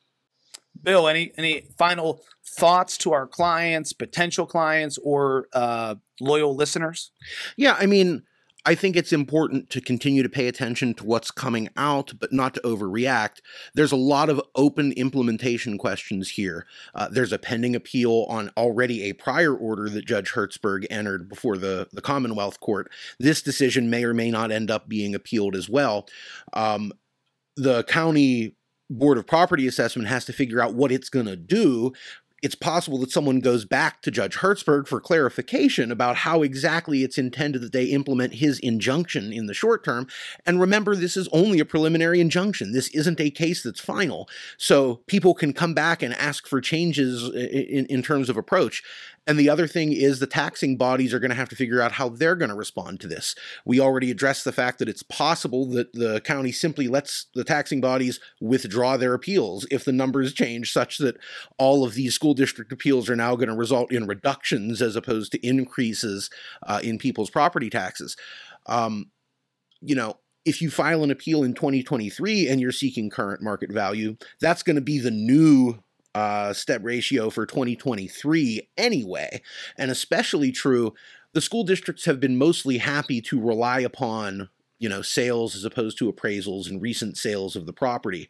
Bill, 0.83 1.09
any 1.09 1.33
any 1.39 1.63
final 1.79 2.21
thoughts 2.59 2.99
to 2.99 3.13
our 3.13 3.27
clients, 3.27 3.93
potential 3.93 4.45
clients, 4.45 4.99
or 5.03 5.47
uh, 5.53 5.95
loyal 6.21 6.55
listeners? 6.55 7.11
Yeah, 7.57 7.77
I 7.79 7.87
mean, 7.87 8.23
I 8.67 8.75
think 8.75 8.97
it's 8.97 9.13
important 9.13 9.69
to 9.71 9.81
continue 9.81 10.23
to 10.23 10.29
pay 10.29 10.49
attention 10.49 10.95
to 10.95 11.05
what's 11.05 11.31
coming 11.31 11.69
out, 11.77 12.15
but 12.19 12.33
not 12.33 12.55
to 12.55 12.61
overreact. 12.61 13.41
There's 13.75 13.93
a 13.93 13.97
lot 13.97 14.31
of 14.31 14.41
open 14.55 14.93
implementation 14.93 15.77
questions 15.77 16.31
here. 16.31 16.67
Uh, 16.95 17.09
there's 17.11 17.33
a 17.33 17.39
pending 17.39 17.77
appeal 17.77 18.25
on 18.29 18.51
already 18.57 19.05
a 19.05 19.13
prior 19.13 19.55
order 19.55 19.91
that 19.91 20.07
Judge 20.07 20.33
Hertzberg 20.33 20.87
entered 20.89 21.29
before 21.29 21.59
the, 21.59 21.89
the 21.93 22.01
Commonwealth 22.01 22.61
Court. 22.61 22.91
This 23.19 23.43
decision 23.43 23.91
may 23.91 24.05
or 24.05 24.15
may 24.15 24.31
not 24.31 24.51
end 24.51 24.71
up 24.71 24.89
being 24.89 25.15
appealed 25.15 25.55
as 25.55 25.69
well. 25.69 26.07
Um, 26.55 26.93
the 27.57 27.85
county 27.85 28.57
Board 28.91 29.17
of 29.17 29.27
Property 29.27 29.67
Assessment 29.67 30.09
has 30.09 30.25
to 30.27 30.33
figure 30.33 30.61
out 30.61 30.75
what 30.75 30.93
it's 30.93 31.09
going 31.09 31.27
to 31.27 31.37
do. 31.37 31.93
It's 32.45 32.55
possible 32.55 32.99
that 32.99 33.11
someone 33.11 33.41
goes 33.41 33.65
back 33.65 34.03
to 34.03 34.11
Judge 34.11 34.37
Hertzberg 34.37 34.87
for 34.87 35.01
clarification 35.01 35.91
about 35.91 36.17
how 36.17 36.43
exactly 36.43 37.03
it's 37.03 37.17
intended 37.17 37.63
that 37.63 37.73
they 37.73 37.87
implement 37.87 38.35
his 38.35 38.59
injunction 38.59 39.33
in 39.33 39.47
the 39.47 39.55
short 39.55 39.83
term. 39.83 40.09
And 40.45 40.61
remember, 40.61 40.95
this 40.95 41.17
is 41.17 41.27
only 41.33 41.59
a 41.59 41.65
preliminary 41.65 42.21
injunction. 42.21 42.73
This 42.73 42.89
isn't 42.89 43.19
a 43.19 43.31
case 43.31 43.63
that's 43.63 43.81
final. 43.81 44.29
So 44.59 44.97
people 45.07 45.33
can 45.33 45.55
come 45.55 45.73
back 45.73 46.03
and 46.03 46.13
ask 46.13 46.47
for 46.47 46.61
changes 46.61 47.31
in, 47.31 47.87
in 47.87 48.03
terms 48.03 48.29
of 48.29 48.37
approach. 48.37 48.83
And 49.27 49.39
the 49.39 49.49
other 49.49 49.67
thing 49.67 49.93
is 49.93 50.19
the 50.19 50.27
taxing 50.27 50.77
bodies 50.77 51.15
are 51.15 51.19
going 51.19 51.31
to 51.31 51.37
have 51.37 51.49
to 51.49 51.57
figure 51.57 51.81
out 51.81 51.93
how 51.93 52.11
they're 52.11 52.37
going 52.37 52.51
to 52.51 52.55
respond 52.55 53.01
to 53.01 53.07
this. 53.07 53.35
We 53.65 53.81
already 53.81 54.11
addressed 54.11 54.45
the 54.45 54.53
fact 54.53 54.79
that 54.79 54.89
it's 54.89 55.03
possible 55.03 55.67
that 55.71 55.93
the 55.95 56.21
county 56.21 56.53
simply 56.53 56.89
lets 56.89 57.27
the 57.35 57.45
taxing 57.45 57.81
bodies 57.81 58.21
withdraw 58.41 58.97
their 58.97 59.15
appeals 59.15 59.67
if 59.71 59.85
the 59.85 59.93
numbers 59.93 60.35
change 60.35 60.73
such 60.73 60.99
that 60.99 61.17
all 61.59 61.85
of 61.85 61.95
these 61.95 62.15
school 62.15 62.35
district 62.35 62.71
appeals 62.71 63.09
are 63.09 63.17
now 63.17 63.35
going 63.35 63.49
to 63.49 63.55
result 63.55 63.91
in 63.91 64.07
reductions 64.07 64.83
as 64.83 64.97
opposed 64.97 65.33
to 65.33 65.47
increases 65.47 66.29
uh, 66.67 66.81
in 66.83 66.99
people's 66.99 67.31
property 67.31 67.71
taxes. 67.71 68.17
Um, 68.67 69.11
you 69.81 69.95
know, 69.95 70.19
if 70.45 70.61
you 70.61 70.71
file 70.71 71.03
an 71.03 71.11
appeal 71.11 71.43
in 71.43 71.55
2023 71.55 72.49
and 72.49 72.61
you're 72.61 72.73
seeking 72.73 73.09
current 73.09 73.43
market 73.43 73.73
value, 73.73 74.17
that's 74.41 74.63
going 74.63 74.77
to 74.77 74.83
be 74.83 74.99
the 74.99 75.11
new 75.11 75.83
uh, 76.15 76.53
STEB 76.53 76.85
ratio 76.85 77.31
for 77.31 77.47
2023 77.47 78.69
anyway. 78.77 79.43
And 79.77 79.91
especially 79.91 80.53
true, 80.53 80.95
the 81.33 81.41
school 81.41 81.65
districts 81.65 82.05
have 82.05 82.21
been 82.21 82.37
mostly 82.37 82.79
happy 82.79 83.21
to 83.23 83.41
rely 83.41 83.81
upon 83.81 84.49
you 84.79 84.89
know 84.89 85.03
sales 85.03 85.55
as 85.55 85.65
opposed 85.65 85.99
to 85.99 86.13
appraisals 86.13 86.69
and 86.69 86.83
recent 86.83 87.17
sales 87.17 87.57
of 87.57 87.67
the 87.67 87.73
property. 87.73 88.29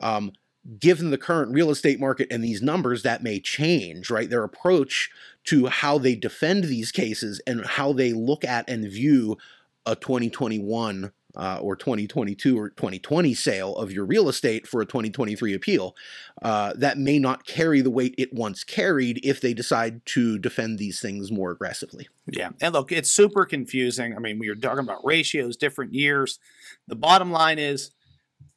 Um, 0.00 0.32
given 0.78 1.10
the 1.10 1.18
current 1.18 1.52
real 1.52 1.70
estate 1.70 2.00
market 2.00 2.28
and 2.30 2.42
these 2.42 2.62
numbers, 2.62 3.02
that 3.02 3.22
may 3.22 3.38
change, 3.38 4.10
right? 4.10 4.30
Their 4.30 4.44
approach 4.44 5.10
to 5.44 5.66
how 5.66 5.98
they 5.98 6.14
defend 6.14 6.64
these 6.64 6.90
cases 6.90 7.40
and 7.46 7.64
how 7.66 7.92
they 7.92 8.12
look 8.12 8.44
at 8.44 8.68
and 8.68 8.90
view 8.90 9.36
a 9.84 9.94
2021 9.94 11.12
uh, 11.36 11.58
or 11.60 11.76
2022 11.76 12.58
or 12.58 12.70
2020 12.70 13.34
sale 13.34 13.74
of 13.76 13.90
your 13.90 14.04
real 14.04 14.28
estate 14.28 14.66
for 14.66 14.80
a 14.80 14.86
2023 14.86 15.54
appeal, 15.54 15.94
uh, 16.42 16.72
that 16.76 16.98
may 16.98 17.18
not 17.18 17.46
carry 17.46 17.80
the 17.80 17.90
weight 17.90 18.14
it 18.18 18.32
once 18.32 18.64
carried 18.64 19.20
if 19.24 19.40
they 19.40 19.54
decide 19.54 20.04
to 20.06 20.38
defend 20.38 20.78
these 20.78 21.00
things 21.00 21.30
more 21.32 21.50
aggressively. 21.50 22.08
Yeah. 22.26 22.50
And 22.60 22.74
look, 22.74 22.92
it's 22.92 23.10
super 23.10 23.44
confusing. 23.44 24.14
I 24.16 24.18
mean, 24.18 24.38
we 24.38 24.48
are 24.48 24.54
talking 24.54 24.78
about 24.80 25.04
ratios, 25.04 25.56
different 25.56 25.92
years. 25.92 26.38
The 26.86 26.96
bottom 26.96 27.30
line 27.30 27.58
is 27.58 27.90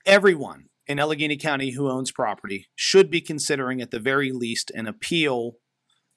everyone 0.05 0.65
in 0.87 0.99
Allegheny 0.99 1.37
County 1.37 1.71
who 1.71 1.89
owns 1.89 2.11
property 2.11 2.67
should 2.75 3.11
be 3.11 3.21
considering, 3.21 3.81
at 3.81 3.91
the 3.91 3.99
very 3.99 4.31
least, 4.31 4.71
an 4.71 4.87
appeal 4.87 5.57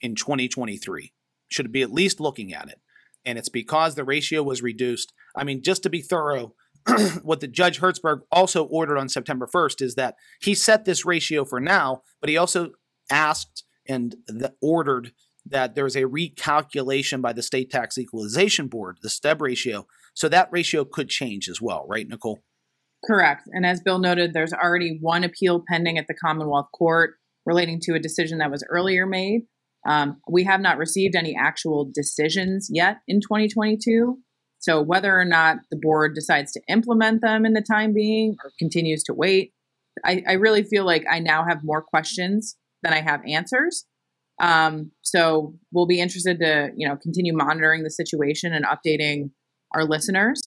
in 0.01 0.15
2023. 0.15 1.13
Should 1.49 1.73
be 1.73 1.83
at 1.83 1.93
least 1.93 2.21
looking 2.21 2.55
at 2.55 2.69
it. 2.69 2.81
And 3.25 3.39
it's 3.39 3.49
because 3.49 3.95
the 3.95 4.05
ratio 4.05 4.43
was 4.43 4.63
reduced 4.63 5.13
I 5.37 5.45
mean, 5.45 5.63
just 5.63 5.83
to 5.85 5.91
be 5.91 6.03
thorough, 6.03 6.55
what 7.23 7.41
the 7.41 7.49
Judge 7.49 7.81
Hertzberg 7.81 8.21
also 8.33 8.65
ordered 8.65 8.99
on 8.99 9.09
September 9.09 9.47
1st 9.53 9.83
is 9.83 9.95
that 9.97 10.15
he 10.41 10.55
set 10.55 10.85
this 10.85 11.05
ratio 11.05 11.45
for 11.45 11.61
now, 11.61 12.03
but 12.21 12.31
he 12.31 12.37
also 12.37 12.71
asked 13.11 13.65
and 13.87 14.17
the, 14.27 14.55
ordered 14.63 15.13
that 15.47 15.75
there 15.75 15.85
was 15.85 15.97
a 15.97 16.03
recalculation 16.03 17.21
by 17.21 17.33
the 17.33 17.43
State 17.43 17.71
Tax 17.71 17.99
Equalization 17.99 18.69
Board, 18.69 18.99
the 19.03 19.09
STEB 19.09 19.41
ratio. 19.41 19.87
So 20.15 20.29
that 20.29 20.49
ratio 20.51 20.85
could 20.85 21.09
change 21.09 21.49
as 21.49 21.61
well, 21.61 21.87
right, 21.89 22.07
Nicole? 22.07 22.41
Correct. 23.05 23.43
And 23.53 23.65
as 23.65 23.81
Bill 23.81 23.99
noted, 23.99 24.33
there's 24.33 24.53
already 24.53 24.99
one 25.01 25.25
appeal 25.25 25.65
pending 25.67 25.99
at 25.99 26.07
the 26.07 26.15
Commonwealth 26.15 26.69
Court 26.77 27.15
relating 27.47 27.81
to 27.83 27.95
a 27.95 27.99
decision 27.99 28.39
that 28.39 28.51
was 28.51 28.65
earlier 28.69 29.07
made. 29.07 29.43
Um, 29.89 30.21
we 30.31 30.45
have 30.45 30.61
not 30.61 30.77
received 30.77 31.17
any 31.17 31.35
actual 31.39 31.91
decisions 31.93 32.69
yet 32.71 32.99
in 33.09 33.21
2022. 33.21 34.19
So 34.61 34.81
whether 34.81 35.19
or 35.19 35.25
not 35.25 35.57
the 35.71 35.79
board 35.81 36.15
decides 36.15 36.53
to 36.53 36.61
implement 36.69 37.23
them 37.23 37.45
in 37.45 37.55
the 37.55 37.63
time 37.63 37.93
being 37.93 38.37
or 38.45 38.53
continues 38.59 39.03
to 39.05 39.15
wait, 39.15 39.53
I, 40.05 40.23
I 40.29 40.33
really 40.35 40.63
feel 40.63 40.85
like 40.85 41.05
I 41.11 41.19
now 41.19 41.45
have 41.49 41.65
more 41.65 41.83
questions 41.83 42.57
than 42.83 42.93
I 42.93 43.01
have 43.01 43.21
answers. 43.27 43.87
Um, 44.41 44.93
so 45.03 45.55
we'll 45.73 45.87
be 45.87 46.01
interested 46.01 46.39
to 46.41 46.71
you 46.77 46.89
know 46.89 46.97
continue 46.97 47.35
monitoring 47.35 47.83
the 47.83 47.91
situation 47.91 48.53
and 48.53 48.65
updating 48.65 49.31
our 49.75 49.85
listeners. 49.85 50.43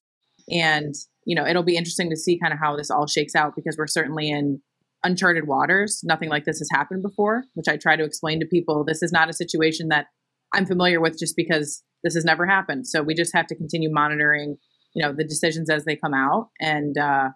And 0.50 0.94
you 1.24 1.34
know 1.34 1.46
it'll 1.46 1.62
be 1.62 1.76
interesting 1.76 2.10
to 2.10 2.16
see 2.16 2.38
kind 2.38 2.52
of 2.52 2.58
how 2.58 2.76
this 2.76 2.90
all 2.90 3.06
shakes 3.06 3.34
out 3.34 3.54
because 3.56 3.76
we're 3.76 3.86
certainly 3.86 4.30
in 4.30 4.60
uncharted 5.04 5.46
waters. 5.46 6.00
Nothing 6.02 6.28
like 6.28 6.44
this 6.44 6.58
has 6.58 6.68
happened 6.72 7.02
before, 7.02 7.44
which 7.54 7.68
I 7.68 7.76
try 7.76 7.96
to 7.96 8.04
explain 8.04 8.40
to 8.40 8.46
people. 8.46 8.84
This 8.84 9.02
is 9.02 9.12
not 9.12 9.28
a 9.28 9.34
situation 9.34 9.88
that 9.88 10.06
I'm 10.52 10.66
familiar 10.66 11.00
with 11.00 11.18
just 11.18 11.36
because 11.36 11.82
this 12.04 12.14
has 12.14 12.24
never 12.24 12.46
happened. 12.46 12.86
So 12.86 13.02
we 13.02 13.14
just 13.14 13.34
have 13.34 13.46
to 13.48 13.56
continue 13.56 13.90
monitoring, 13.90 14.56
you 14.94 15.02
know, 15.02 15.12
the 15.12 15.24
decisions 15.24 15.68
as 15.68 15.84
they 15.84 15.96
come 15.96 16.14
out 16.14 16.50
and 16.60 16.96
uh, 16.96 17.30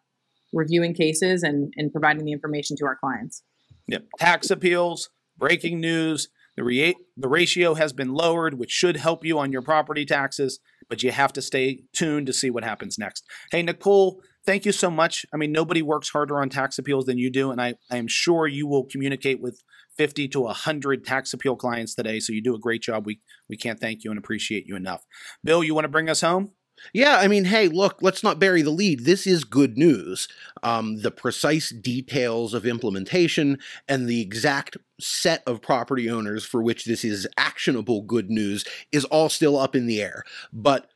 reviewing 0.52 0.94
cases 0.94 1.42
and, 1.42 1.72
and 1.76 1.90
providing 1.90 2.24
the 2.24 2.32
information 2.32 2.76
to 2.76 2.84
our 2.86 2.96
clients. 2.96 3.42
Yep. 3.88 4.04
Tax 4.18 4.50
appeals, 4.50 5.10
breaking 5.36 5.80
news. 5.80 6.28
The, 6.56 6.64
re- 6.64 6.96
the 7.16 7.28
ratio 7.28 7.74
has 7.74 7.92
been 7.92 8.12
lowered, 8.12 8.58
which 8.58 8.70
should 8.70 8.96
help 8.96 9.24
you 9.24 9.38
on 9.38 9.52
your 9.52 9.62
property 9.62 10.04
taxes, 10.04 10.60
but 10.88 11.02
you 11.02 11.12
have 11.12 11.32
to 11.34 11.42
stay 11.42 11.84
tuned 11.94 12.26
to 12.26 12.32
see 12.32 12.50
what 12.50 12.64
happens 12.64 12.98
next. 12.98 13.24
Hey, 13.50 13.62
Nicole, 13.62 14.20
thank 14.44 14.66
you 14.66 14.72
so 14.72 14.90
much. 14.90 15.24
I 15.32 15.36
mean, 15.36 15.52
nobody 15.52 15.82
works 15.82 16.10
harder 16.10 16.40
on 16.40 16.48
tax 16.48 16.78
appeals 16.78 17.06
than 17.06 17.16
you 17.16 17.30
do, 17.30 17.50
and 17.52 17.62
I, 17.62 17.74
I 17.90 17.96
am 17.96 18.08
sure 18.08 18.46
you 18.46 18.66
will 18.66 18.84
communicate 18.84 19.40
with 19.40 19.62
50 19.98 20.28
to 20.28 20.40
100 20.40 21.04
tax 21.04 21.34
appeal 21.34 21.56
clients 21.56 21.94
today. 21.94 22.20
So 22.20 22.32
you 22.32 22.40
do 22.40 22.54
a 22.54 22.58
great 22.58 22.82
job. 22.82 23.04
We, 23.04 23.20
we 23.48 23.56
can't 23.56 23.80
thank 23.80 24.04
you 24.04 24.10
and 24.10 24.18
appreciate 24.18 24.66
you 24.66 24.76
enough. 24.76 25.04
Bill, 25.44 25.62
you 25.62 25.74
want 25.74 25.84
to 25.84 25.90
bring 25.90 26.08
us 26.08 26.22
home? 26.22 26.52
Yeah, 26.92 27.16
I 27.16 27.28
mean, 27.28 27.44
hey, 27.44 27.68
look, 27.68 27.98
let's 28.00 28.22
not 28.22 28.38
bury 28.38 28.62
the 28.62 28.70
lead. 28.70 29.04
This 29.04 29.26
is 29.26 29.44
good 29.44 29.76
news. 29.76 30.28
Um, 30.62 31.02
the 31.02 31.10
precise 31.10 31.70
details 31.70 32.54
of 32.54 32.64
implementation 32.64 33.58
and 33.88 34.08
the 34.08 34.20
exact 34.20 34.76
set 35.00 35.42
of 35.46 35.60
property 35.60 36.08
owners 36.08 36.44
for 36.44 36.62
which 36.62 36.84
this 36.84 37.04
is 37.04 37.28
actionable 37.36 38.02
good 38.02 38.30
news 38.30 38.64
is 38.92 39.04
all 39.06 39.28
still 39.28 39.58
up 39.58 39.74
in 39.74 39.86
the 39.86 40.00
air. 40.00 40.22
But 40.52 40.88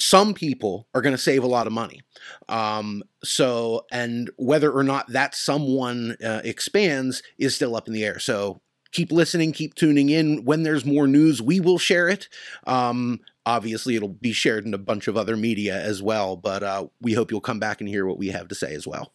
some 0.00 0.34
people 0.34 0.88
are 0.94 1.00
going 1.00 1.14
to 1.14 1.18
save 1.18 1.44
a 1.44 1.48
lot 1.48 1.66
of 1.66 1.72
money. 1.72 2.00
Um, 2.48 3.02
so, 3.22 3.86
and 3.92 4.30
whether 4.36 4.72
or 4.72 4.82
not 4.82 5.08
that 5.08 5.34
someone 5.34 6.16
uh, 6.24 6.40
expands 6.44 7.22
is 7.38 7.54
still 7.54 7.76
up 7.76 7.86
in 7.86 7.94
the 7.94 8.04
air. 8.04 8.18
So, 8.18 8.60
keep 8.92 9.12
listening, 9.12 9.52
keep 9.52 9.74
tuning 9.74 10.08
in. 10.08 10.44
When 10.44 10.62
there's 10.62 10.84
more 10.84 11.06
news, 11.06 11.40
we 11.40 11.60
will 11.60 11.78
share 11.78 12.08
it. 12.08 12.28
Um, 12.66 13.20
obviously, 13.46 13.96
it'll 13.96 14.08
be 14.08 14.32
shared 14.32 14.66
in 14.66 14.74
a 14.74 14.78
bunch 14.78 15.08
of 15.08 15.16
other 15.16 15.36
media 15.36 15.80
as 15.80 16.02
well, 16.02 16.36
but 16.36 16.62
uh, 16.62 16.86
we 17.00 17.12
hope 17.12 17.30
you'll 17.30 17.40
come 17.40 17.60
back 17.60 17.80
and 17.80 17.88
hear 17.88 18.06
what 18.06 18.18
we 18.18 18.28
have 18.28 18.48
to 18.48 18.54
say 18.54 18.74
as 18.74 18.86
well. 18.86 19.12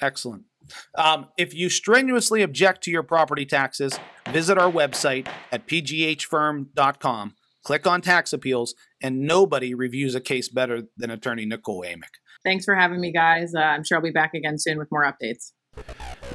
Excellent. 0.00 0.44
Um, 0.94 1.28
if 1.36 1.54
you 1.54 1.70
strenuously 1.70 2.42
object 2.42 2.84
to 2.84 2.90
your 2.90 3.02
property 3.02 3.46
taxes, 3.46 3.98
visit 4.30 4.58
our 4.58 4.70
website 4.70 5.26
at 5.50 5.66
pghfirm.com. 5.66 7.34
Click 7.64 7.86
on 7.86 8.00
tax 8.00 8.32
appeals, 8.32 8.74
and 9.02 9.20
nobody 9.20 9.74
reviews 9.74 10.14
a 10.14 10.20
case 10.20 10.48
better 10.48 10.82
than 10.96 11.10
attorney 11.10 11.46
Nicole 11.46 11.82
Amick. 11.82 12.18
Thanks 12.44 12.64
for 12.64 12.74
having 12.74 13.00
me, 13.00 13.12
guys. 13.12 13.52
Uh, 13.54 13.60
I'm 13.60 13.84
sure 13.84 13.98
I'll 13.98 14.02
be 14.02 14.10
back 14.10 14.34
again 14.34 14.58
soon 14.58 14.78
with 14.78 14.88
more 14.90 15.04
updates. 15.04 15.52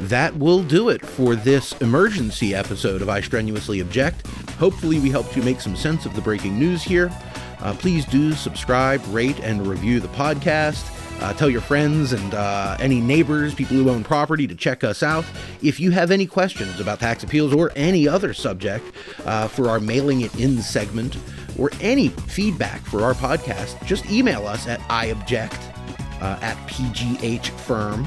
That 0.01 0.35
will 0.37 0.63
do 0.63 0.89
it 0.89 1.05
for 1.05 1.35
this 1.35 1.73
emergency 1.81 2.55
episode 2.55 3.01
of 3.01 3.09
I 3.09 3.21
Strenuously 3.21 3.81
Object. 3.81 4.25
Hopefully, 4.57 4.99
we 4.99 5.09
helped 5.09 5.35
you 5.35 5.43
make 5.43 5.61
some 5.61 5.75
sense 5.75 6.05
of 6.05 6.15
the 6.15 6.21
breaking 6.21 6.57
news 6.57 6.83
here. 6.83 7.11
Uh, 7.59 7.73
please 7.73 8.05
do 8.05 8.33
subscribe, 8.33 9.01
rate, 9.07 9.39
and 9.39 9.65
review 9.65 9.99
the 9.99 10.07
podcast. 10.09 10.89
Uh, 11.21 11.31
tell 11.33 11.49
your 11.49 11.61
friends 11.61 12.11
and 12.11 12.33
uh, 12.33 12.75
any 12.79 12.99
neighbors, 12.99 13.53
people 13.55 13.77
who 13.77 13.89
own 13.89 14.03
property, 14.03 14.45
to 14.45 14.55
check 14.55 14.83
us 14.83 15.01
out. 15.01 15.23
If 15.61 15.79
you 15.79 15.91
have 15.91 16.11
any 16.11 16.25
questions 16.25 16.81
about 16.81 16.99
tax 16.99 17.23
appeals 17.23 17.53
or 17.53 17.71
any 17.75 18.07
other 18.07 18.33
subject 18.33 18.85
uh, 19.25 19.47
for 19.47 19.69
our 19.69 19.79
mailing 19.79 20.21
it 20.21 20.37
in 20.37 20.61
segment, 20.61 21.15
or 21.57 21.71
any 21.81 22.09
feedback 22.09 22.81
for 22.81 23.03
our 23.03 23.13
podcast, 23.13 23.83
just 23.85 24.09
email 24.09 24.47
us 24.47 24.67
at 24.67 24.79
iobject 24.81 25.73
uh, 26.21 26.39
at 26.41 26.57
pghfirm.com. 26.67 28.05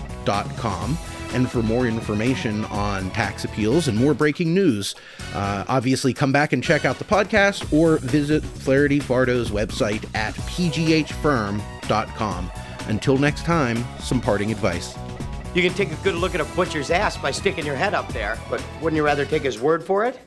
And 1.35 1.51
for 1.51 1.63
more 1.63 1.87
information 1.87 2.65
on 2.67 3.11
tax 3.11 3.45
appeals 3.45 3.89
and 3.89 3.99
more 3.99 4.15
breaking 4.15 4.55
news, 4.55 4.95
uh, 5.35 5.65
obviously 5.69 6.15
come 6.15 6.33
back 6.33 6.53
and 6.53 6.63
check 6.63 6.85
out 6.85 6.99
the 6.99 7.05
podcast 7.05 7.73
or 7.73 7.99
visit 7.99 8.43
Flaherty 8.45 9.01
Fardo's 9.01 9.51
website 9.51 10.09
at 10.15 10.35
pghfirm.com. 10.35 11.61
Until 12.89 13.19
next 13.19 13.45
time, 13.45 13.85
some 13.99 14.21
parting 14.21 14.53
advice. 14.53 14.97
You 15.55 15.63
can 15.63 15.75
take 15.75 15.91
a 15.91 15.97
good 15.97 16.15
look 16.15 16.35
at 16.35 16.41
a 16.41 16.45
butcher's 16.57 16.91
ass 16.91 17.17
by 17.17 17.31
sticking 17.33 17.67
your 17.67 17.77
head 17.77 17.93
up 17.95 18.13
there, 18.13 18.39
but 18.49 18.63
wouldn't 18.81 18.97
you 18.97 19.05
rather 19.05 19.25
take 19.27 19.43
his 19.43 19.59
word 19.59 19.83
for 19.83 20.05
it? 20.05 20.19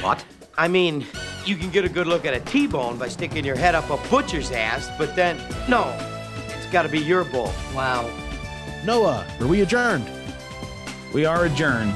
What? 0.00 0.24
I 0.56 0.68
mean, 0.68 1.06
you 1.46 1.56
can 1.56 1.70
get 1.70 1.84
a 1.84 1.88
good 1.88 2.06
look 2.06 2.24
at 2.24 2.34
a 2.34 2.40
T-bone 2.40 2.98
by 2.98 3.08
sticking 3.08 3.44
your 3.44 3.56
head 3.56 3.74
up 3.74 3.88
a 3.90 3.96
butcher's 4.08 4.50
ass, 4.50 4.90
but 4.98 5.16
then, 5.16 5.36
no, 5.68 5.96
it's 6.48 6.66
gotta 6.66 6.88
be 6.88 6.98
your 6.98 7.24
bull. 7.24 7.52
Wow. 7.74 8.10
Noah, 8.84 9.26
are 9.40 9.46
we 9.46 9.62
adjourned? 9.62 10.10
We 11.12 11.24
are 11.24 11.44
adjourned. 11.46 11.94